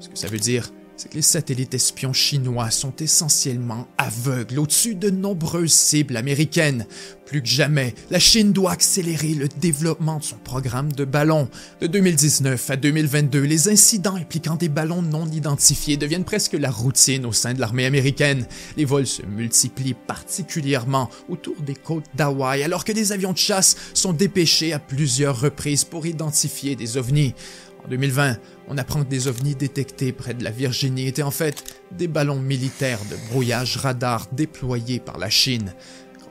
Ce 0.00 0.08
que 0.08 0.18
ça 0.18 0.28
veut 0.28 0.38
dire, 0.38 0.70
c'est 1.00 1.08
que 1.08 1.14
les 1.14 1.22
satellites 1.22 1.72
espions 1.72 2.12
chinois 2.12 2.70
sont 2.70 2.92
essentiellement 2.96 3.88
aveugles 3.96 4.58
au-dessus 4.58 4.94
de 4.94 5.08
nombreuses 5.08 5.72
cibles 5.72 6.14
américaines. 6.18 6.84
Plus 7.24 7.40
que 7.40 7.48
jamais, 7.48 7.94
la 8.10 8.18
Chine 8.18 8.52
doit 8.52 8.72
accélérer 8.72 9.32
le 9.32 9.48
développement 9.48 10.18
de 10.18 10.24
son 10.24 10.36
programme 10.36 10.92
de 10.92 11.06
ballons. 11.06 11.48
De 11.80 11.86
2019 11.86 12.70
à 12.70 12.76
2022, 12.76 13.40
les 13.40 13.70
incidents 13.70 14.16
impliquant 14.16 14.56
des 14.56 14.68
ballons 14.68 15.00
non 15.00 15.26
identifiés 15.26 15.96
deviennent 15.96 16.24
presque 16.24 16.52
la 16.52 16.70
routine 16.70 17.24
au 17.24 17.32
sein 17.32 17.54
de 17.54 17.60
l'armée 17.60 17.86
américaine. 17.86 18.46
Les 18.76 18.84
vols 18.84 19.06
se 19.06 19.22
multiplient 19.22 19.94
particulièrement 19.94 21.08
autour 21.30 21.56
des 21.62 21.76
côtes 21.76 22.04
d'Hawaï 22.14 22.62
alors 22.62 22.84
que 22.84 22.92
des 22.92 23.12
avions 23.12 23.32
de 23.32 23.38
chasse 23.38 23.74
sont 23.94 24.12
dépêchés 24.12 24.74
à 24.74 24.78
plusieurs 24.78 25.40
reprises 25.40 25.84
pour 25.84 26.04
identifier 26.06 26.76
des 26.76 26.98
ovnis. 26.98 27.32
En 27.84 27.88
2020, 27.88 28.36
on 28.68 28.78
apprend 28.78 29.02
que 29.02 29.08
des 29.08 29.28
ovnis 29.28 29.54
détectés 29.54 30.12
près 30.12 30.34
de 30.34 30.44
la 30.44 30.50
Virginie 30.50 31.06
étaient 31.06 31.22
en 31.22 31.30
fait 31.30 31.64
des 31.92 32.08
ballons 32.08 32.38
militaires 32.38 33.00
de 33.10 33.16
brouillage 33.30 33.76
radar 33.76 34.26
déployés 34.32 35.00
par 35.00 35.18
la 35.18 35.30
Chine. 35.30 35.74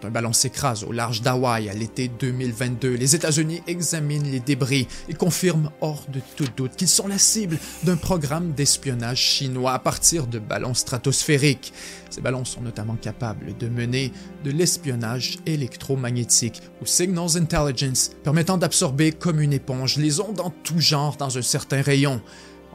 Un 0.04 0.12
ballon 0.12 0.32
s'écrase 0.32 0.86
au 0.86 0.94
large 0.94 1.22
d'Hawaï 1.22 1.70
à 1.70 1.74
l'été 1.74 2.08
2022, 2.08 2.94
les 2.94 3.16
États-Unis 3.16 3.62
examinent 3.68 4.32
les 4.32 4.40
débris 4.40 4.88
et 5.10 5.14
confirment 5.14 5.72
hors 5.82 6.06
de 6.08 6.22
tout 6.38 6.48
doute 6.56 6.76
qu'ils 6.78 6.88
sont 6.88 7.08
la 7.08 7.18
cible 7.18 7.58
d'un 7.84 7.98
programme 7.98 8.54
d'espionnage 8.54 9.20
chinois 9.20 9.74
à 9.74 9.80
partir 9.80 10.28
de 10.28 10.40
ballons 10.40 10.74
stratosphériques. 10.74 11.74
Ces 12.10 12.22
ballons 12.22 12.46
sont 12.46 12.62
notamment 12.62 12.96
capables 12.96 13.58
de 13.58 13.68
mener 13.68 14.14
de 14.46 14.52
l'espionnage 14.52 15.38
électromagnétique 15.46 16.62
ou 16.82 16.86
Signals 16.86 17.38
Intelligence, 17.38 18.12
permettant 18.24 18.58
d'absorber 18.58 19.12
comme 19.12 19.42
une 19.42 19.54
éponge 19.54 19.98
les 19.98 20.22
ondes 20.22 20.40
en 20.40 20.50
tout 20.50 20.80
genre 20.80 21.18
dans 21.18 21.38
un 21.38 21.42
certain 21.42 21.82
rayon. 21.82 22.22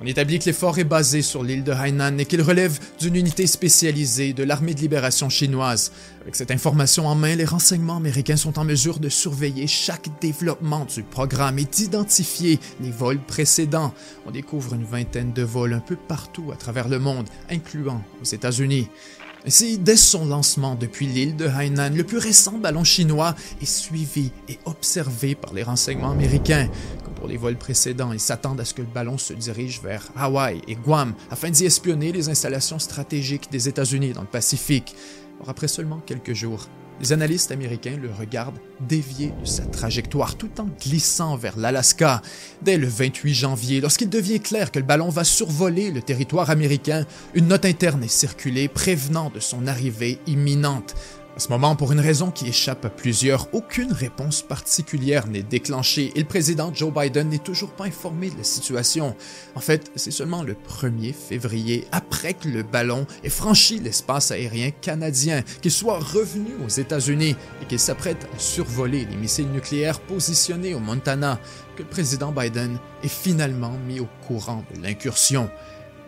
On 0.01 0.07
établit 0.07 0.41
que 0.41 0.47
l'effort 0.47 0.79
est 0.79 0.85
basé 0.85 1.23
sur 1.23 1.45
l'île 1.45 1.63
de 1.63 1.73
Hainan 1.73 2.19
et 2.19 2.25
qu'il 2.25 2.43
relève 2.43 2.79
d'une 2.99 3.15
unité 3.15 3.47
spécialisée 3.47 4.33
de 4.33 4.43
l'armée 4.43 4.75
de 4.75 4.81
libération 4.81 5.29
chinoise. 5.29 5.93
Avec 6.23 6.35
cette 6.35 6.51
information 6.51 7.07
en 7.07 7.15
main, 7.15 7.37
les 7.37 7.45
renseignements 7.45 7.99
américains 7.99 8.37
sont 8.37 8.59
en 8.59 8.65
mesure 8.65 8.99
de 8.99 9.09
surveiller 9.09 9.69
chaque 9.69 10.09
développement 10.21 10.85
du 10.85 11.05
programme 11.05 11.61
et 11.61 11.65
d'identifier 11.65 12.59
les 12.81 12.91
vols 12.91 13.21
précédents. 13.21 13.95
On 14.27 14.33
découvre 14.33 14.75
une 14.75 14.85
vingtaine 14.85 15.33
de 15.33 15.43
vols 15.43 15.75
un 15.75 15.81
peu 15.81 15.97
partout 15.97 16.51
à 16.53 16.57
travers 16.57 16.89
le 16.89 16.99
monde, 16.99 17.29
incluant 17.49 18.03
aux 18.21 18.25
États-Unis. 18.25 18.89
Ainsi, 19.47 19.77
dès 19.77 19.97
son 19.97 20.25
lancement 20.25 20.75
depuis 20.75 21.07
l'île 21.07 21.37
de 21.37 21.47
Hainan, 21.47 21.95
le 21.95 22.05
plus 22.05 22.17
récent 22.17 22.53
ballon 22.53 22.83
chinois 22.83 23.35
est 23.61 23.67
suivi 23.67 24.31
et 24.49 24.59
observé 24.65 25.35
par 25.35 25.53
les 25.53 25.63
renseignements 25.63 26.13
américains. 26.13 26.71
Comme 27.05 27.13
pour 27.13 27.29
les 27.29 27.37
vols 27.37 27.59
précédents, 27.59 28.15
ils 28.15 28.21
s'attendent 28.21 28.61
à 28.61 28.65
ce 28.65 28.73
que 28.73 28.81
le 28.81 28.89
ballon 28.89 29.19
se 29.19 29.35
dirige 29.35 29.83
vers 29.83 30.09
Hawaï 30.17 30.63
et 30.67 30.77
Guam 30.77 31.13
afin 31.31 31.51
d'y 31.51 31.67
espionner 31.67 32.11
les 32.11 32.31
installations 32.31 32.79
stratégiques 32.79 33.51
des 33.53 33.69
États-Unis 33.69 34.15
dans 34.15 34.23
le 34.23 34.27
Pacifique. 34.27 34.97
Or, 35.43 35.51
après 35.51 35.69
seulement 35.69 36.01
quelques 36.07 36.33
jours, 36.33 36.67
les 37.01 37.13
analystes 37.13 37.51
américains 37.51 37.99
le 38.01 38.11
regardent 38.11 38.59
dévier 38.81 39.33
de 39.41 39.47
sa 39.47 39.65
trajectoire 39.65 40.37
tout 40.37 40.61
en 40.61 40.67
glissant 40.81 41.37
vers 41.37 41.59
l'Alaska. 41.59 42.23
Dès 42.63 42.77
le 42.77 42.87
28 42.87 43.35
janvier, 43.35 43.81
lorsqu'il 43.81 44.09
devient 44.09 44.41
clair 44.41 44.71
que 44.71 44.79
le 44.79 44.85
ballon 44.85 45.09
va 45.09 45.25
survoler 45.25 45.91
le 45.91 46.03
territoire 46.03 46.51
américain, 46.51 47.05
une 47.35 47.49
note 47.49 47.65
interne 47.65 48.05
est 48.05 48.09
circulée 48.09 48.69
prévenant 48.69 49.31
de 49.31 49.41
son 49.41 49.67
arrivée 49.67 50.19
imminente. 50.27 50.95
À 51.37 51.41
ce 51.41 51.49
moment, 51.49 51.75
pour 51.75 51.91
une 51.91 51.99
raison 51.99 52.31
qui 52.31 52.47
échappe 52.47 52.85
à 52.85 52.91
plusieurs, 52.91 53.53
aucune 53.53 53.93
réponse 53.93 54.41
particulière 54.41 55.27
n'est 55.27 55.43
déclenchée 55.43 56.13
et 56.15 56.21
le 56.21 56.29
président 56.29 56.73
Joe 56.73 56.95
Biden 56.95 57.29
n'est 57.29 57.39
toujours 57.39 57.73
pas 57.73 57.87
informé 57.87 58.31
de 58.31 58.39
la 58.39 58.45
situation. 58.45 59.17
En 59.57 59.61
fait, 59.61 59.91
c'est 59.97 60.13
seulement 60.13 60.45
le 60.45 60.55
1er 60.55 61.13
février, 61.13 61.89
après 61.91 62.35
que 62.35 62.47
le 62.47 62.63
ballon 62.63 63.05
ait 63.25 63.31
franchi 63.31 63.81
l'espace 63.81 64.31
aérien 64.31 64.71
canadien, 64.71 65.43
qu'il 65.61 65.73
soit 65.73 65.99
revenu 65.99 66.51
aux 66.65 66.69
États-Unis 66.69 67.35
et 67.61 67.65
qu'il 67.65 67.81
s'apprête 67.81 68.29
à 68.33 68.39
survoler 68.39 69.05
les 69.05 69.17
missiles 69.17 69.51
nucléaires 69.51 69.99
positionnés 69.99 70.75
au 70.75 70.79
Montana, 70.81 71.41
que 71.75 71.83
le 71.83 71.89
président 71.89 72.31
Biden 72.31 72.79
est 73.03 73.09
finalement 73.09 73.77
mis 73.89 73.99
au 73.99 74.09
courant 74.29 74.65
de 74.73 74.81
l'incursion. 74.81 75.51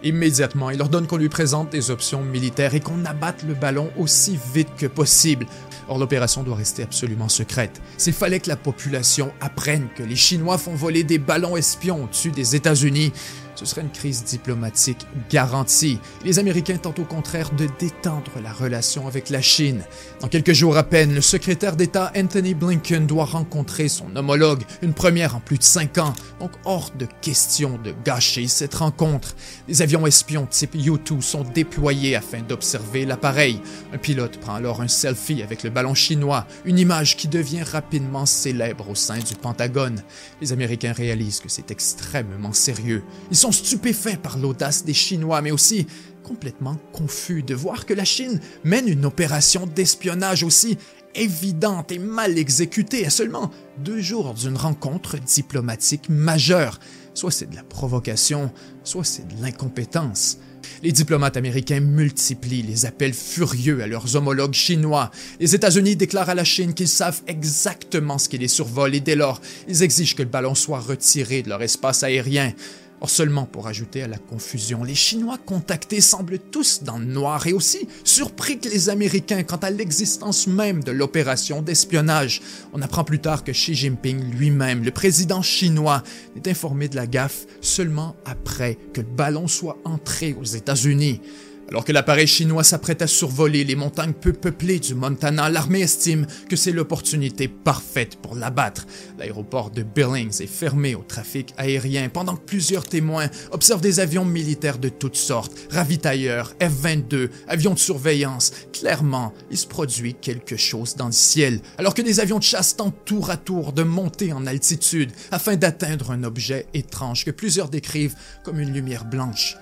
Immédiatement, 0.06 0.70
il 0.70 0.80
ordonne 0.80 1.08
qu'on 1.08 1.16
lui 1.16 1.28
présente 1.28 1.70
des 1.70 1.90
options 1.90 2.22
militaires 2.22 2.76
et 2.76 2.80
qu'on 2.80 3.04
abatte 3.04 3.42
le 3.42 3.54
ballon 3.54 3.90
aussi 3.96 4.38
vite 4.54 4.68
que 4.78 4.86
possible. 4.86 5.46
Or, 5.88 5.98
l'opération 5.98 6.44
doit 6.44 6.54
rester 6.54 6.84
absolument 6.84 7.28
secrète. 7.28 7.82
S'il 7.98 8.12
fallait 8.12 8.38
que 8.38 8.48
la 8.48 8.56
population 8.56 9.32
apprenne 9.40 9.88
que 9.96 10.04
les 10.04 10.14
Chinois 10.14 10.58
font 10.58 10.76
voler 10.76 11.02
des 11.02 11.18
ballons 11.18 11.56
espions 11.56 12.04
au-dessus 12.04 12.30
des 12.30 12.54
États-Unis, 12.54 13.12
ce 13.56 13.64
serait 13.64 13.82
une 13.82 13.90
crise 13.90 14.24
diplomatique 14.24 15.06
garantie. 15.30 15.98
Les 16.24 16.38
Américains 16.38 16.76
tentent 16.76 16.98
au 16.98 17.04
contraire 17.04 17.50
de 17.50 17.66
détendre 17.78 18.30
la 18.42 18.52
relation 18.52 19.06
avec 19.06 19.30
la 19.30 19.40
Chine. 19.40 19.82
Dans 20.20 20.28
quelques 20.28 20.52
jours 20.52 20.76
à 20.76 20.82
peine, 20.82 21.14
le 21.14 21.20
secrétaire 21.20 21.76
d'État 21.76 22.12
Anthony 22.16 22.54
Blinken 22.54 23.06
doit 23.06 23.24
rencontrer 23.24 23.88
son 23.88 24.14
homologue, 24.14 24.62
une 24.82 24.92
première 24.92 25.36
en 25.36 25.40
plus 25.40 25.58
de 25.58 25.62
cinq 25.62 25.98
ans, 25.98 26.14
donc 26.40 26.52
hors 26.64 26.90
de 26.98 27.06
question 27.22 27.78
de 27.82 27.94
gâcher 28.04 28.46
cette 28.46 28.74
rencontre. 28.74 29.34
Des 29.68 29.82
avions 29.82 30.06
espions 30.06 30.46
type 30.46 30.74
U-2 30.74 31.20
sont 31.20 31.42
déployés 31.42 32.16
afin 32.16 32.40
d'observer 32.40 33.06
l'appareil. 33.06 33.60
Un 33.92 33.98
pilote 33.98 34.38
prend 34.38 34.54
alors 34.54 34.82
un 34.82 34.88
selfie 34.88 35.42
avec 35.42 35.62
le 35.62 35.70
ballon 35.70 35.94
chinois, 35.94 36.46
une 36.64 36.78
image 36.78 37.16
qui 37.16 37.28
devient 37.28 37.62
rapidement 37.62 38.26
célèbre 38.26 38.90
au 38.90 38.94
sein 38.94 39.18
du 39.18 39.34
Pentagone. 39.34 40.02
Les 40.40 40.52
Américains 40.52 40.92
réalisent 40.92 41.40
que 41.40 41.48
c'est 41.48 41.70
extrêmement 41.70 42.52
sérieux. 42.52 43.02
Ils 43.30 43.36
sont 43.36 43.45
stupéfaits 43.52 44.18
par 44.22 44.38
l'audace 44.38 44.84
des 44.84 44.94
Chinois, 44.94 45.42
mais 45.42 45.50
aussi 45.50 45.86
complètement 46.22 46.76
confus 46.92 47.42
de 47.42 47.54
voir 47.54 47.86
que 47.86 47.94
la 47.94 48.04
Chine 48.04 48.40
mène 48.64 48.88
une 48.88 49.04
opération 49.04 49.66
d'espionnage 49.66 50.42
aussi 50.42 50.76
évidente 51.14 51.92
et 51.92 51.98
mal 51.98 52.36
exécutée 52.38 53.06
à 53.06 53.10
seulement 53.10 53.50
deux 53.78 54.00
jours 54.00 54.34
d'une 54.34 54.56
rencontre 54.56 55.18
diplomatique 55.18 56.08
majeure. 56.08 56.78
Soit 57.14 57.30
c'est 57.30 57.50
de 57.50 57.56
la 57.56 57.62
provocation, 57.62 58.52
soit 58.84 59.04
c'est 59.04 59.26
de 59.26 59.42
l'incompétence. 59.42 60.38
Les 60.82 60.92
diplomates 60.92 61.36
américains 61.36 61.80
multiplient 61.80 62.62
les 62.62 62.86
appels 62.86 63.14
furieux 63.14 63.82
à 63.82 63.86
leurs 63.86 64.16
homologues 64.16 64.52
chinois. 64.52 65.10
Les 65.40 65.54
États-Unis 65.54 65.96
déclarent 65.96 66.28
à 66.28 66.34
la 66.34 66.44
Chine 66.44 66.74
qu'ils 66.74 66.88
savent 66.88 67.22
exactement 67.26 68.18
ce 68.18 68.28
qui 68.28 68.36
les 68.36 68.48
survole 68.48 68.94
et 68.94 69.00
dès 69.00 69.14
lors, 69.14 69.40
ils 69.68 69.82
exigent 69.82 70.14
que 70.14 70.22
le 70.22 70.28
ballon 70.28 70.54
soit 70.54 70.80
retiré 70.80 71.42
de 71.42 71.48
leur 71.48 71.62
espace 71.62 72.02
aérien. 72.02 72.52
Or 73.00 73.10
seulement 73.10 73.44
pour 73.44 73.66
ajouter 73.66 74.02
à 74.02 74.08
la 74.08 74.16
confusion, 74.16 74.82
les 74.82 74.94
Chinois 74.94 75.38
contactés 75.38 76.00
semblent 76.00 76.38
tous 76.38 76.82
dans 76.82 76.98
le 76.98 77.04
noir 77.04 77.46
et 77.46 77.52
aussi 77.52 77.86
surpris 78.04 78.58
que 78.58 78.70
les 78.70 78.88
Américains 78.88 79.42
quant 79.42 79.56
à 79.56 79.70
l'existence 79.70 80.46
même 80.46 80.82
de 80.82 80.92
l'opération 80.92 81.60
d'espionnage. 81.60 82.40
On 82.72 82.80
apprend 82.80 83.04
plus 83.04 83.20
tard 83.20 83.44
que 83.44 83.52
Xi 83.52 83.74
Jinping 83.74 84.30
lui-même, 84.30 84.82
le 84.82 84.90
président 84.90 85.42
chinois, 85.42 86.02
n'est 86.34 86.50
informé 86.50 86.88
de 86.88 86.96
la 86.96 87.06
gaffe 87.06 87.46
seulement 87.60 88.16
après 88.24 88.78
que 88.94 89.02
le 89.02 89.06
ballon 89.06 89.46
soit 89.46 89.78
entré 89.84 90.34
aux 90.40 90.44
États-Unis. 90.44 91.20
Alors 91.68 91.84
que 91.84 91.90
l'appareil 91.90 92.28
chinois 92.28 92.62
s'apprête 92.62 93.02
à 93.02 93.08
survoler 93.08 93.64
les 93.64 93.74
montagnes 93.74 94.12
peu 94.12 94.32
peuplées 94.32 94.78
du 94.78 94.94
Montana, 94.94 95.50
l'armée 95.50 95.80
estime 95.80 96.26
que 96.48 96.54
c'est 96.54 96.70
l'opportunité 96.70 97.48
parfaite 97.48 98.16
pour 98.22 98.36
l'abattre. 98.36 98.86
L'aéroport 99.18 99.70
de 99.70 99.82
Billings 99.82 100.40
est 100.40 100.46
fermé 100.46 100.94
au 100.94 101.02
trafic 101.02 101.52
aérien 101.58 102.08
pendant 102.08 102.36
que 102.36 102.44
plusieurs 102.44 102.84
témoins 102.84 103.28
observent 103.50 103.80
des 103.80 103.98
avions 103.98 104.24
militaires 104.24 104.78
de 104.78 104.88
toutes 104.88 105.16
sortes, 105.16 105.56
ravitailleurs, 105.70 106.54
F-22, 106.60 107.30
avions 107.48 107.74
de 107.74 107.80
surveillance. 107.80 108.52
Clairement, 108.72 109.34
il 109.50 109.58
se 109.58 109.66
produit 109.66 110.14
quelque 110.14 110.56
chose 110.56 110.94
dans 110.94 111.06
le 111.06 111.12
ciel, 111.12 111.60
alors 111.78 111.94
que 111.94 112.02
des 112.02 112.20
avions 112.20 112.38
de 112.38 112.44
chasse 112.44 112.76
tentent 112.76 113.04
tour 113.04 113.30
à 113.30 113.36
tour 113.36 113.72
de 113.72 113.82
monter 113.82 114.32
en 114.32 114.46
altitude 114.46 115.10
afin 115.32 115.56
d'atteindre 115.56 116.12
un 116.12 116.22
objet 116.22 116.66
étrange 116.74 117.24
que 117.24 117.32
plusieurs 117.32 117.70
décrivent 117.70 118.14
comme 118.44 118.60
une 118.60 118.72
lumière 118.72 119.04
blanche. 119.04 119.56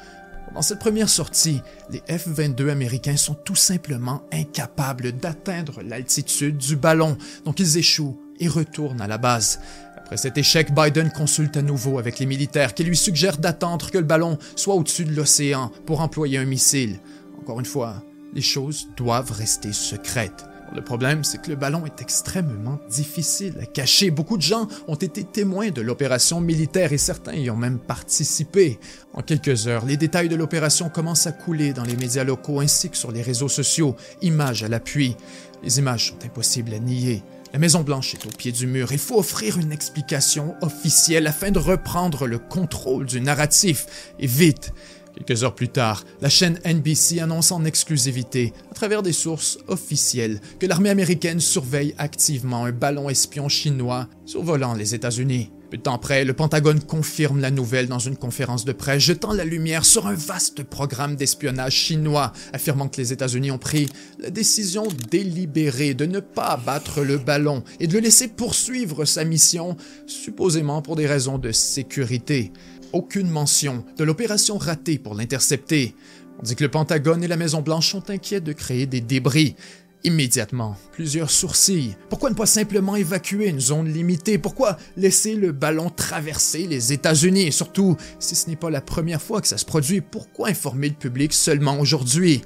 Dans 0.52 0.62
cette 0.62 0.78
première 0.78 1.08
sortie, 1.08 1.62
les 1.90 2.00
F-22 2.08 2.70
américains 2.70 3.16
sont 3.16 3.34
tout 3.34 3.56
simplement 3.56 4.22
incapables 4.32 5.12
d'atteindre 5.12 5.82
l'altitude 5.82 6.58
du 6.58 6.76
ballon, 6.76 7.16
donc 7.44 7.58
ils 7.58 7.76
échouent 7.76 8.16
et 8.38 8.46
retournent 8.46 9.00
à 9.00 9.08
la 9.08 9.18
base. 9.18 9.58
Après 9.96 10.16
cet 10.16 10.38
échec, 10.38 10.72
Biden 10.72 11.10
consulte 11.10 11.56
à 11.56 11.62
nouveau 11.62 11.98
avec 11.98 12.18
les 12.18 12.26
militaires 12.26 12.74
qui 12.74 12.84
lui 12.84 12.96
suggèrent 12.96 13.38
d'attendre 13.38 13.90
que 13.90 13.98
le 13.98 14.04
ballon 14.04 14.38
soit 14.54 14.74
au-dessus 14.74 15.04
de 15.04 15.14
l'océan 15.14 15.72
pour 15.86 16.00
employer 16.00 16.38
un 16.38 16.44
missile. 16.44 17.00
Encore 17.40 17.58
une 17.58 17.66
fois, 17.66 18.04
les 18.32 18.42
choses 18.42 18.88
doivent 18.96 19.32
rester 19.32 19.72
secrètes. 19.72 20.44
Le 20.72 20.82
problème, 20.82 21.24
c'est 21.24 21.40
que 21.40 21.50
le 21.50 21.56
ballon 21.56 21.86
est 21.86 22.00
extrêmement 22.00 22.78
difficile 22.88 23.54
à 23.60 23.66
cacher. 23.66 24.10
Beaucoup 24.10 24.36
de 24.36 24.42
gens 24.42 24.66
ont 24.88 24.94
été 24.94 25.22
témoins 25.22 25.70
de 25.70 25.80
l'opération 25.80 26.40
militaire 26.40 26.92
et 26.92 26.98
certains 26.98 27.34
y 27.34 27.50
ont 27.50 27.56
même 27.56 27.78
participé. 27.78 28.78
En 29.12 29.22
quelques 29.22 29.68
heures, 29.68 29.84
les 29.84 29.96
détails 29.96 30.28
de 30.28 30.36
l'opération 30.36 30.88
commencent 30.88 31.26
à 31.26 31.32
couler 31.32 31.72
dans 31.72 31.84
les 31.84 31.96
médias 31.96 32.24
locaux 32.24 32.60
ainsi 32.60 32.90
que 32.90 32.96
sur 32.96 33.12
les 33.12 33.22
réseaux 33.22 33.48
sociaux, 33.48 33.94
images 34.22 34.64
à 34.64 34.68
l'appui. 34.68 35.16
Les 35.62 35.78
images 35.78 36.08
sont 36.08 36.26
impossibles 36.26 36.74
à 36.74 36.78
nier. 36.78 37.22
La 37.52 37.60
Maison-Blanche 37.60 38.14
est 38.14 38.26
au 38.26 38.30
pied 38.30 38.50
du 38.50 38.66
mur. 38.66 38.90
Il 38.90 38.98
faut 38.98 39.16
offrir 39.16 39.58
une 39.58 39.70
explication 39.70 40.56
officielle 40.60 41.28
afin 41.28 41.52
de 41.52 41.60
reprendre 41.60 42.26
le 42.26 42.38
contrôle 42.38 43.06
du 43.06 43.20
narratif. 43.20 43.86
Et 44.18 44.26
vite. 44.26 44.72
Quelques 45.16 45.44
heures 45.44 45.54
plus 45.54 45.68
tard, 45.68 46.04
la 46.20 46.28
chaîne 46.28 46.58
NBC 46.64 47.20
annonce 47.20 47.52
en 47.52 47.64
exclusivité, 47.64 48.52
à 48.70 48.74
travers 48.74 49.02
des 49.02 49.12
sources 49.12 49.58
officielles, 49.68 50.40
que 50.58 50.66
l'armée 50.66 50.90
américaine 50.90 51.40
surveille 51.40 51.94
activement 51.98 52.64
un 52.64 52.72
ballon 52.72 53.08
espion 53.08 53.48
chinois 53.48 54.08
survolant 54.26 54.74
les 54.74 54.94
États-Unis. 54.94 55.50
Peu 55.70 55.78
de 55.78 55.82
temps 55.82 55.94
après, 55.94 56.24
le 56.24 56.34
Pentagone 56.34 56.80
confirme 56.80 57.40
la 57.40 57.50
nouvelle 57.50 57.88
dans 57.88 57.98
une 57.98 58.16
conférence 58.16 58.64
de 58.64 58.72
presse, 58.72 59.02
jetant 59.02 59.32
la 59.32 59.44
lumière 59.44 59.84
sur 59.84 60.06
un 60.06 60.14
vaste 60.14 60.62
programme 60.62 61.16
d'espionnage 61.16 61.72
chinois, 61.72 62.32
affirmant 62.52 62.88
que 62.88 63.00
les 63.00 63.12
États-Unis 63.12 63.50
ont 63.50 63.58
pris 63.58 63.88
la 64.20 64.30
décision 64.30 64.86
délibérée 65.10 65.94
de 65.94 66.06
ne 66.06 66.20
pas 66.20 66.48
abattre 66.48 67.02
le 67.02 67.18
ballon 67.18 67.64
et 67.80 67.86
de 67.86 67.94
le 67.94 68.00
laisser 68.00 68.28
poursuivre 68.28 69.04
sa 69.04 69.24
mission, 69.24 69.76
supposément 70.06 70.82
pour 70.82 70.96
des 70.96 71.06
raisons 71.06 71.38
de 71.38 71.50
sécurité 71.50 72.52
aucune 72.94 73.28
mention 73.28 73.84
de 73.96 74.04
l'opération 74.04 74.56
ratée 74.56 74.98
pour 74.98 75.14
l'intercepter. 75.14 75.94
On 76.38 76.42
dit 76.42 76.56
que 76.56 76.64
le 76.64 76.70
Pentagone 76.70 77.22
et 77.22 77.28
la 77.28 77.36
Maison-Blanche 77.36 77.90
sont 77.90 78.08
inquiets 78.10 78.40
de 78.40 78.52
créer 78.52 78.86
des 78.86 79.00
débris. 79.00 79.56
Immédiatement, 80.04 80.76
plusieurs 80.92 81.30
sourcils. 81.30 81.96
Pourquoi 82.10 82.28
ne 82.28 82.34
pas 82.34 82.44
simplement 82.44 82.94
évacuer 82.94 83.48
une 83.48 83.60
zone 83.60 83.90
limitée? 83.90 84.36
Pourquoi 84.36 84.76
laisser 84.96 85.34
le 85.34 85.50
ballon 85.50 85.88
traverser 85.88 86.66
les 86.66 86.92
États-Unis? 86.92 87.52
Surtout, 87.52 87.96
si 88.18 88.34
ce 88.34 88.50
n'est 88.50 88.56
pas 88.56 88.68
la 88.68 88.82
première 88.82 89.22
fois 89.22 89.40
que 89.40 89.48
ça 89.48 89.56
se 89.56 89.64
produit, 89.64 90.02
pourquoi 90.02 90.48
informer 90.48 90.90
le 90.90 90.94
public 90.94 91.32
seulement 91.32 91.80
aujourd'hui? 91.80 92.42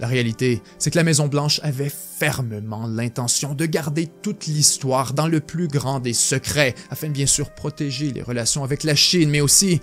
La 0.00 0.06
réalité, 0.06 0.62
c'est 0.78 0.90
que 0.90 0.96
la 0.96 1.02
Maison-Blanche 1.02 1.60
avait 1.64 1.90
fermement 1.90 2.86
l'intention 2.86 3.54
de 3.54 3.66
garder 3.66 4.08
toute 4.22 4.46
l'histoire 4.46 5.12
dans 5.12 5.26
le 5.26 5.40
plus 5.40 5.66
grand 5.66 5.98
des 5.98 6.12
secrets, 6.12 6.74
afin 6.90 7.08
de 7.08 7.12
bien 7.12 7.26
sûr 7.26 7.50
protéger 7.50 8.12
les 8.12 8.22
relations 8.22 8.62
avec 8.62 8.84
la 8.84 8.94
Chine, 8.94 9.30
mais 9.30 9.40
aussi 9.40 9.80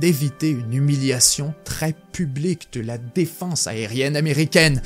d'éviter 0.00 0.50
une 0.50 0.72
humiliation 0.72 1.52
très 1.64 1.94
publique 2.12 2.68
de 2.72 2.80
la 2.80 2.96
défense 2.96 3.66
aérienne 3.66 4.16
américaine. 4.16 4.80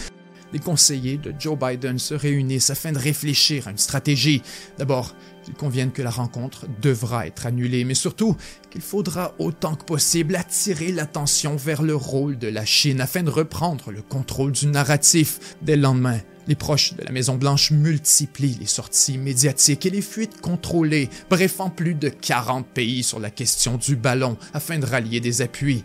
Les 0.54 0.60
conseillers 0.60 1.18
de 1.18 1.34
Joe 1.36 1.58
Biden 1.58 1.98
se 1.98 2.14
réunissent 2.14 2.70
afin 2.70 2.92
de 2.92 2.98
réfléchir 2.98 3.66
à 3.66 3.72
une 3.72 3.76
stratégie. 3.76 4.40
D'abord, 4.78 5.16
ils 5.48 5.54
conviennent 5.54 5.90
que 5.90 6.00
la 6.00 6.10
rencontre 6.10 6.66
devra 6.80 7.26
être 7.26 7.46
annulée, 7.46 7.84
mais 7.84 7.94
surtout 7.94 8.36
qu'il 8.70 8.80
faudra 8.80 9.34
autant 9.40 9.74
que 9.74 9.84
possible 9.84 10.36
attirer 10.36 10.92
l'attention 10.92 11.56
vers 11.56 11.82
le 11.82 11.96
rôle 11.96 12.38
de 12.38 12.46
la 12.46 12.64
Chine 12.64 13.00
afin 13.00 13.24
de 13.24 13.30
reprendre 13.30 13.90
le 13.90 14.00
contrôle 14.00 14.52
du 14.52 14.68
narratif. 14.68 15.56
Dès 15.60 15.74
le 15.74 15.82
lendemain, 15.82 16.20
les 16.46 16.54
proches 16.54 16.94
de 16.94 17.02
la 17.02 17.10
Maison-Blanche 17.10 17.72
multiplient 17.72 18.58
les 18.60 18.66
sorties 18.66 19.18
médiatiques 19.18 19.86
et 19.86 19.90
les 19.90 20.02
fuites 20.02 20.40
contrôlées, 20.40 21.10
bref, 21.30 21.58
en 21.58 21.68
plus 21.68 21.94
de 21.94 22.10
40 22.10 22.64
pays 22.68 23.02
sur 23.02 23.18
la 23.18 23.30
question 23.30 23.76
du 23.76 23.96
ballon 23.96 24.36
afin 24.52 24.78
de 24.78 24.86
rallier 24.86 25.18
des 25.18 25.42
appuis. 25.42 25.82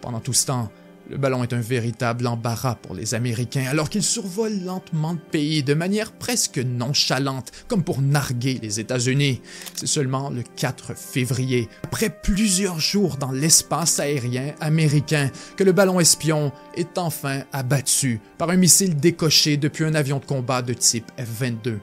Pendant 0.00 0.20
tout 0.20 0.32
ce 0.32 0.46
temps, 0.46 0.70
le 1.08 1.16
ballon 1.16 1.42
est 1.42 1.52
un 1.52 1.60
véritable 1.60 2.26
embarras 2.26 2.76
pour 2.76 2.94
les 2.94 3.14
Américains 3.14 3.66
alors 3.70 3.88
qu'ils 3.88 4.02
survolent 4.02 4.64
lentement 4.64 5.12
le 5.12 5.18
pays 5.18 5.62
de 5.62 5.74
manière 5.74 6.12
presque 6.12 6.58
nonchalante, 6.58 7.52
comme 7.68 7.84
pour 7.84 8.00
narguer 8.00 8.58
les 8.62 8.80
États-Unis. 8.80 9.40
C'est 9.74 9.86
seulement 9.86 10.30
le 10.30 10.42
4 10.56 10.96
février, 10.96 11.68
après 11.84 12.10
plusieurs 12.10 12.80
jours 12.80 13.16
dans 13.16 13.32
l'espace 13.32 14.00
aérien 14.00 14.54
américain, 14.60 15.30
que 15.56 15.64
le 15.64 15.72
ballon 15.72 16.00
espion 16.00 16.52
est 16.74 16.98
enfin 16.98 17.40
abattu 17.52 18.20
par 18.38 18.50
un 18.50 18.56
missile 18.56 18.96
décoché 18.96 19.56
depuis 19.56 19.84
un 19.84 19.94
avion 19.94 20.18
de 20.18 20.24
combat 20.24 20.62
de 20.62 20.72
type 20.72 21.06
F-22. 21.18 21.78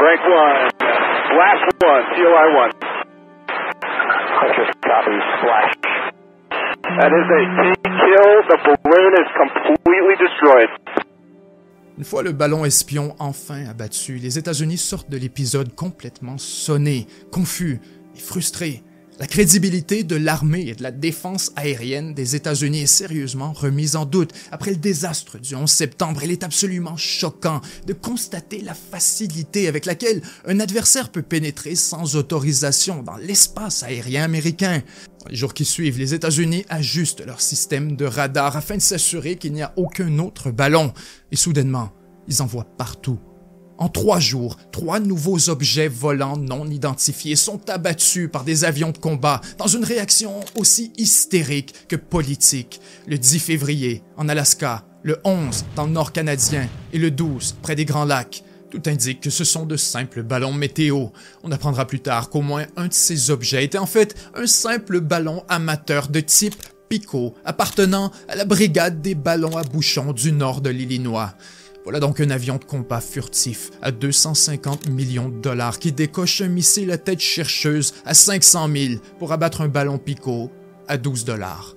Frank 0.00 0.20
one, 0.26 0.70
Une 11.96 12.04
fois 12.04 12.22
le 12.22 12.32
ballon 12.32 12.66
espion 12.66 13.14
enfin 13.18 13.66
abattu, 13.70 14.16
les 14.16 14.38
États-Unis 14.38 14.76
sortent 14.76 15.08
de 15.08 15.16
l'épisode 15.16 15.74
complètement 15.74 16.36
sonnés, 16.36 17.06
confus 17.32 17.80
et 18.14 18.20
frustrés. 18.20 18.82
La 19.20 19.26
crédibilité 19.26 20.02
de 20.02 20.16
l'armée 20.16 20.68
et 20.68 20.74
de 20.74 20.82
la 20.82 20.90
défense 20.90 21.52
aérienne 21.54 22.14
des 22.14 22.36
États-Unis 22.36 22.84
est 22.84 22.86
sérieusement 22.86 23.52
remise 23.52 23.94
en 23.94 24.06
doute. 24.06 24.32
Après 24.50 24.70
le 24.70 24.78
désastre 24.78 25.38
du 25.38 25.54
11 25.54 25.70
septembre, 25.70 26.22
il 26.24 26.30
est 26.30 26.42
absolument 26.42 26.96
choquant 26.96 27.60
de 27.86 27.92
constater 27.92 28.62
la 28.62 28.72
facilité 28.72 29.68
avec 29.68 29.84
laquelle 29.84 30.22
un 30.46 30.58
adversaire 30.58 31.10
peut 31.10 31.20
pénétrer 31.20 31.74
sans 31.74 32.16
autorisation 32.16 33.02
dans 33.02 33.18
l'espace 33.18 33.82
aérien 33.82 34.24
américain. 34.24 34.82
Dans 35.22 35.28
les 35.28 35.36
jours 35.36 35.52
qui 35.52 35.66
suivent, 35.66 35.98
les 35.98 36.14
États-Unis 36.14 36.64
ajustent 36.70 37.26
leur 37.26 37.42
système 37.42 37.96
de 37.96 38.06
radar 38.06 38.56
afin 38.56 38.76
de 38.76 38.80
s'assurer 38.80 39.36
qu'il 39.36 39.52
n'y 39.52 39.60
a 39.60 39.74
aucun 39.76 40.18
autre 40.18 40.50
ballon. 40.50 40.94
Et 41.30 41.36
soudainement, 41.36 41.92
ils 42.26 42.40
en 42.40 42.46
voient 42.46 42.74
partout 42.78 43.20
en 43.80 43.88
trois 43.88 44.20
jours, 44.20 44.56
trois 44.70 45.00
nouveaux 45.00 45.48
objets 45.48 45.88
volants 45.88 46.36
non 46.36 46.66
identifiés 46.66 47.34
sont 47.34 47.68
abattus 47.68 48.28
par 48.30 48.44
des 48.44 48.64
avions 48.64 48.92
de 48.92 48.98
combat 48.98 49.40
dans 49.58 49.66
une 49.66 49.84
réaction 49.84 50.40
aussi 50.54 50.92
hystérique 50.98 51.74
que 51.88 51.96
politique. 51.96 52.80
Le 53.08 53.18
10 53.18 53.38
février, 53.40 54.02
en 54.18 54.28
Alaska, 54.28 54.84
le 55.02 55.18
11 55.24 55.64
dans 55.76 55.86
le 55.86 55.92
nord 55.92 56.12
canadien 56.12 56.68
et 56.92 56.98
le 56.98 57.10
12 57.10 57.56
près 57.62 57.74
des 57.74 57.86
Grands 57.86 58.04
Lacs. 58.04 58.44
Tout 58.70 58.82
indique 58.86 59.22
que 59.22 59.30
ce 59.30 59.44
sont 59.44 59.64
de 59.64 59.76
simples 59.76 60.22
ballons 60.22 60.52
météo. 60.52 61.06
On 61.42 61.50
apprendra 61.50 61.86
plus 61.86 62.00
tard 62.00 62.28
qu'au 62.28 62.42
moins 62.42 62.66
un 62.76 62.86
de 62.86 62.92
ces 62.92 63.30
objets 63.30 63.64
était 63.64 63.78
en 63.78 63.86
fait 63.86 64.14
un 64.34 64.46
simple 64.46 65.00
ballon 65.00 65.42
amateur 65.48 66.08
de 66.08 66.20
type 66.20 66.54
Pico 66.90 67.34
appartenant 67.44 68.10
à 68.28 68.34
la 68.34 68.44
brigade 68.44 69.00
des 69.00 69.14
ballons 69.14 69.56
à 69.56 69.62
bouchons 69.62 70.12
du 70.12 70.32
nord 70.32 70.60
de 70.60 70.70
l'Illinois. 70.70 71.34
Voilà 71.90 72.06
donc 72.06 72.20
un 72.20 72.30
avion 72.30 72.54
de 72.54 72.62
combat 72.62 73.00
furtif 73.00 73.72
à 73.82 73.90
250 73.90 74.88
millions 74.90 75.28
de 75.28 75.40
dollars 75.40 75.80
qui 75.80 75.90
décoche 75.90 76.40
un 76.40 76.46
missile 76.46 76.92
à 76.92 76.98
tête 76.98 77.18
chercheuse 77.18 77.94
à 78.04 78.14
500 78.14 78.68
000 78.72 78.94
pour 79.18 79.32
abattre 79.32 79.62
un 79.62 79.66
ballon 79.66 79.98
picot 79.98 80.52
à 80.86 80.96
12 80.96 81.24
dollars. 81.24 81.74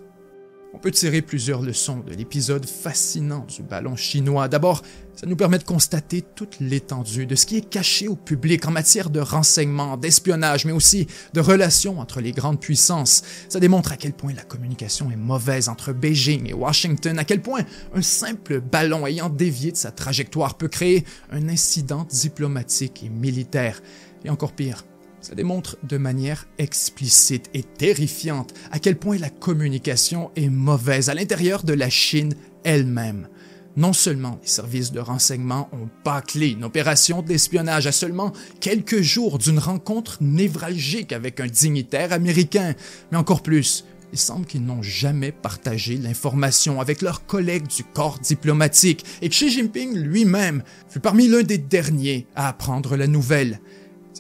On 0.76 0.80
peut 0.80 0.92
tirer 0.92 1.22
plusieurs 1.22 1.62
leçons 1.62 2.00
de 2.00 2.14
l'épisode 2.14 2.66
fascinant 2.66 3.46
du 3.48 3.62
ballon 3.62 3.96
chinois. 3.96 4.48
D'abord, 4.48 4.82
ça 5.16 5.28
nous 5.28 5.36
permet 5.36 5.60
de 5.60 5.64
constater 5.64 6.24
toute 6.24 6.60
l'étendue 6.60 7.28
de 7.28 7.36
ce 7.36 7.46
qui 7.46 7.58
est 7.58 7.70
caché 7.70 8.08
au 8.08 8.16
public 8.16 8.68
en 8.68 8.72
matière 8.72 9.12
de 9.12 9.20
renseignement, 9.20 9.98
d'espionnage, 9.98 10.66
mais 10.66 10.72
aussi 10.72 11.08
de 11.34 11.42
relations 11.42 12.00
entre 12.00 12.22
les 12.22 12.32
grandes 12.32 12.60
puissances. 12.60 13.22
Ça 13.50 13.60
démontre 13.60 13.92
à 13.92 13.98
quel 13.98 14.14
point 14.14 14.34
la 14.34 14.42
communication 14.42 15.12
est 15.12 15.16
mauvaise 15.16 15.70
entre 15.70 15.94
Beijing 15.94 16.50
et 16.50 16.54
Washington, 16.54 17.20
à 17.20 17.24
quel 17.24 17.44
point 17.44 17.62
un 17.94 18.02
simple 18.02 18.60
ballon 18.60 19.06
ayant 19.06 19.30
dévié 19.30 19.72
de 19.72 19.78
sa 19.78 19.92
trajectoire 19.92 20.58
peut 20.58 20.70
créer 20.70 21.06
un 21.32 21.50
incident 21.50 22.08
diplomatique 22.10 23.04
et 23.04 23.10
militaire. 23.10 23.80
Et 24.26 24.32
encore 24.32 24.54
pire, 24.54 24.86
ça 25.24 25.36
démontre 25.36 25.78
de 25.84 25.98
manière 25.98 26.48
explicite 26.58 27.50
et 27.54 27.64
terrifiante 27.64 28.54
à 28.72 28.80
quel 28.80 28.98
point 28.98 29.18
la 29.18 29.30
communication 29.30 30.32
est 30.36 30.50
mauvaise 30.50 31.10
à 31.10 31.14
l'intérieur 31.14 31.64
de 31.64 31.74
la 31.74 31.90
Chine 31.90 32.36
elle-même. 32.66 33.30
Non 33.78 33.94
seulement 33.94 34.38
les 34.42 34.48
services 34.48 34.92
de 34.92 35.00
renseignement 35.00 35.70
ont 35.72 35.88
bâclé 36.04 36.50
une 36.50 36.66
opération 36.66 37.22
d'espionnage 37.22 37.88
à 37.88 37.92
seulement 37.94 38.34
quelques 38.60 39.02
jours 39.02 39.40
d'une 39.40 39.60
rencontre 39.60 40.18
névralgique 40.22 41.14
avec 41.14 41.40
un 41.40 41.48
dignitaire 41.48 42.12
américain, 42.12 42.76
mais 43.12 43.18
encore 43.18 43.42
plus, 43.42 43.86
il 44.12 44.20
semble 44.20 44.46
qu'ils 44.46 44.64
n'ont 44.64 44.84
jamais 44.84 45.32
partagé 45.32 45.98
l'information 45.98 46.82
avec 46.82 47.02
leurs 47.02 47.26
collègues 47.26 47.66
du 47.68 47.84
corps 47.84 48.20
diplomatique 48.20 49.06
et 49.22 49.30
Xi 49.30 49.50
Jinping 49.50 49.98
lui-même 49.98 50.64
fut 50.88 51.00
parmi 51.00 51.28
l'un 51.28 51.42
des 51.44 51.58
derniers 51.58 52.28
à 52.36 52.50
apprendre 52.50 52.96
la 52.96 53.08
nouvelle. 53.08 53.60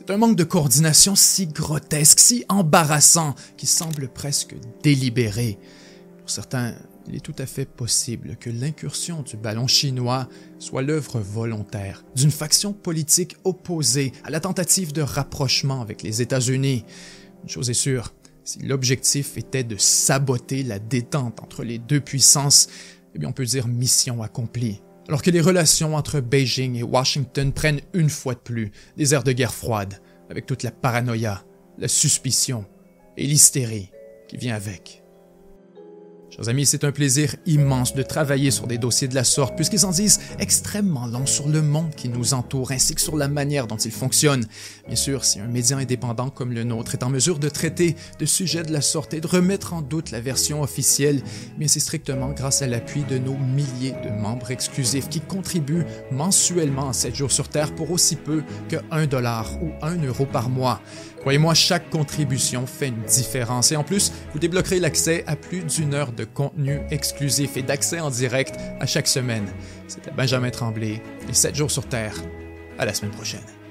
C'est 0.05 0.11
un 0.11 0.17
manque 0.17 0.35
de 0.35 0.43
coordination 0.43 1.15
si 1.15 1.47
grotesque, 1.47 2.19
si 2.19 2.43
embarrassant, 2.49 3.35
qui 3.55 3.65
semble 3.65 4.09
presque 4.09 4.53
délibéré. 4.83 5.57
Pour 6.19 6.29
certains, 6.29 6.75
il 7.07 7.15
est 7.15 7.21
tout 7.21 7.35
à 7.37 7.45
fait 7.45 7.63
possible 7.63 8.35
que 8.35 8.49
l'incursion 8.49 9.21
du 9.21 9.37
ballon 9.37 9.65
chinois 9.65 10.27
soit 10.59 10.81
l'œuvre 10.81 11.21
volontaire 11.21 12.03
d'une 12.17 12.31
faction 12.31 12.73
politique 12.73 13.37
opposée 13.45 14.11
à 14.25 14.29
la 14.29 14.41
tentative 14.41 14.91
de 14.91 15.01
rapprochement 15.01 15.81
avec 15.81 16.03
les 16.03 16.21
États-Unis. 16.21 16.83
Une 17.43 17.49
chose 17.49 17.69
est 17.69 17.73
sûre, 17.73 18.13
si 18.43 18.59
l'objectif 18.59 19.37
était 19.37 19.63
de 19.63 19.77
saboter 19.77 20.63
la 20.63 20.79
détente 20.79 21.41
entre 21.41 21.63
les 21.63 21.79
deux 21.79 22.01
puissances, 22.01 22.67
eh 23.15 23.19
bien 23.19 23.29
on 23.29 23.33
peut 23.33 23.45
dire 23.45 23.69
mission 23.69 24.21
accomplie. 24.21 24.81
Alors 25.07 25.21
que 25.21 25.31
les 25.31 25.41
relations 25.41 25.95
entre 25.95 26.21
Beijing 26.21 26.75
et 26.77 26.83
Washington 26.83 27.51
prennent 27.51 27.81
une 27.93 28.09
fois 28.09 28.35
de 28.35 28.39
plus 28.39 28.71
des 28.95 29.13
airs 29.13 29.23
de 29.23 29.33
guerre 29.33 29.53
froide, 29.53 30.01
avec 30.29 30.45
toute 30.45 30.63
la 30.63 30.71
paranoïa, 30.71 31.43
la 31.77 31.87
suspicion 31.87 32.65
et 33.17 33.27
l'hystérie 33.27 33.91
qui 34.27 34.37
vient 34.37 34.55
avec. 34.55 35.02
Chers 36.35 36.49
amis, 36.49 36.65
c'est 36.65 36.83
un 36.83 36.91
plaisir 36.91 37.35
immense 37.45 37.93
de 37.93 38.01
travailler 38.01 38.49
sur 38.49 38.65
des 38.65 38.79
dossiers 38.79 39.07
de 39.07 39.13
la 39.13 39.23
sorte, 39.23 39.55
puisqu'ils 39.55 39.85
en 39.85 39.91
disent 39.91 40.19
extrêmement 40.39 41.05
long 41.05 41.27
sur 41.27 41.47
le 41.47 41.61
monde 41.61 41.93
qui 41.93 42.09
nous 42.09 42.33
entoure, 42.33 42.71
ainsi 42.71 42.95
que 42.95 43.01
sur 43.01 43.15
la 43.17 43.27
manière 43.27 43.67
dont 43.67 43.77
il 43.77 43.91
fonctionne. 43.91 44.43
Bien 44.87 44.95
sûr, 44.95 45.25
si 45.25 45.39
un 45.39 45.47
média 45.47 45.77
indépendant 45.77 46.31
comme 46.31 46.51
le 46.51 46.63
nôtre 46.63 46.95
est 46.95 47.03
en 47.03 47.09
mesure 47.09 47.37
de 47.37 47.49
traiter 47.49 47.95
de 48.17 48.25
sujets 48.25 48.63
de 48.63 48.73
la 48.73 48.81
sorte 48.81 49.13
et 49.13 49.21
de 49.21 49.27
remettre 49.27 49.73
en 49.73 49.83
doute 49.83 50.09
la 50.09 50.21
version 50.21 50.63
officielle, 50.63 51.21
bien 51.59 51.67
c'est 51.67 51.79
strictement 51.79 52.31
grâce 52.31 52.63
à 52.63 52.67
l'appui 52.67 53.03
de 53.03 53.19
nos 53.19 53.37
milliers 53.37 53.93
de 54.03 54.09
membres 54.09 54.49
exclusifs 54.49 55.09
qui 55.09 55.21
contribuent 55.21 55.85
mensuellement 56.09 56.89
à 56.89 56.93
7 56.93 57.13
jours 57.13 57.31
sur 57.31 57.47
Terre 57.47 57.75
pour 57.75 57.91
aussi 57.91 58.15
peu 58.15 58.41
que 58.69 58.77
1 58.89 59.05
dollar 59.05 59.51
ou 59.61 59.69
1 59.83 60.03
euro 60.03 60.25
par 60.25 60.49
mois. 60.49 60.81
Croyez-moi, 61.23 61.53
chaque 61.53 61.89
contribution 61.89 62.67
fait 62.67 62.89
une 62.89 63.01
différence 63.03 63.71
et 63.71 63.77
en 63.77 63.85
plus, 63.85 64.11
vous 64.33 64.39
débloquerez 64.39 64.81
l'accès 64.81 65.23
à 65.25 65.37
plus 65.37 65.63
d'une 65.63 65.93
heure 65.93 66.11
de 66.11 66.25
contenu 66.25 66.81
exclusif 66.91 67.55
et 67.55 67.63
d'accès 67.63 68.01
en 68.01 68.09
direct 68.09 68.55
à 68.81 68.85
chaque 68.85 69.07
semaine. 69.07 69.45
C'était 69.87 70.11
Benjamin 70.11 70.49
Tremblay 70.49 71.01
et 71.29 71.33
7 71.33 71.55
jours 71.55 71.71
sur 71.71 71.87
Terre. 71.87 72.15
À 72.77 72.85
la 72.85 72.93
semaine 72.93 73.11
prochaine. 73.11 73.62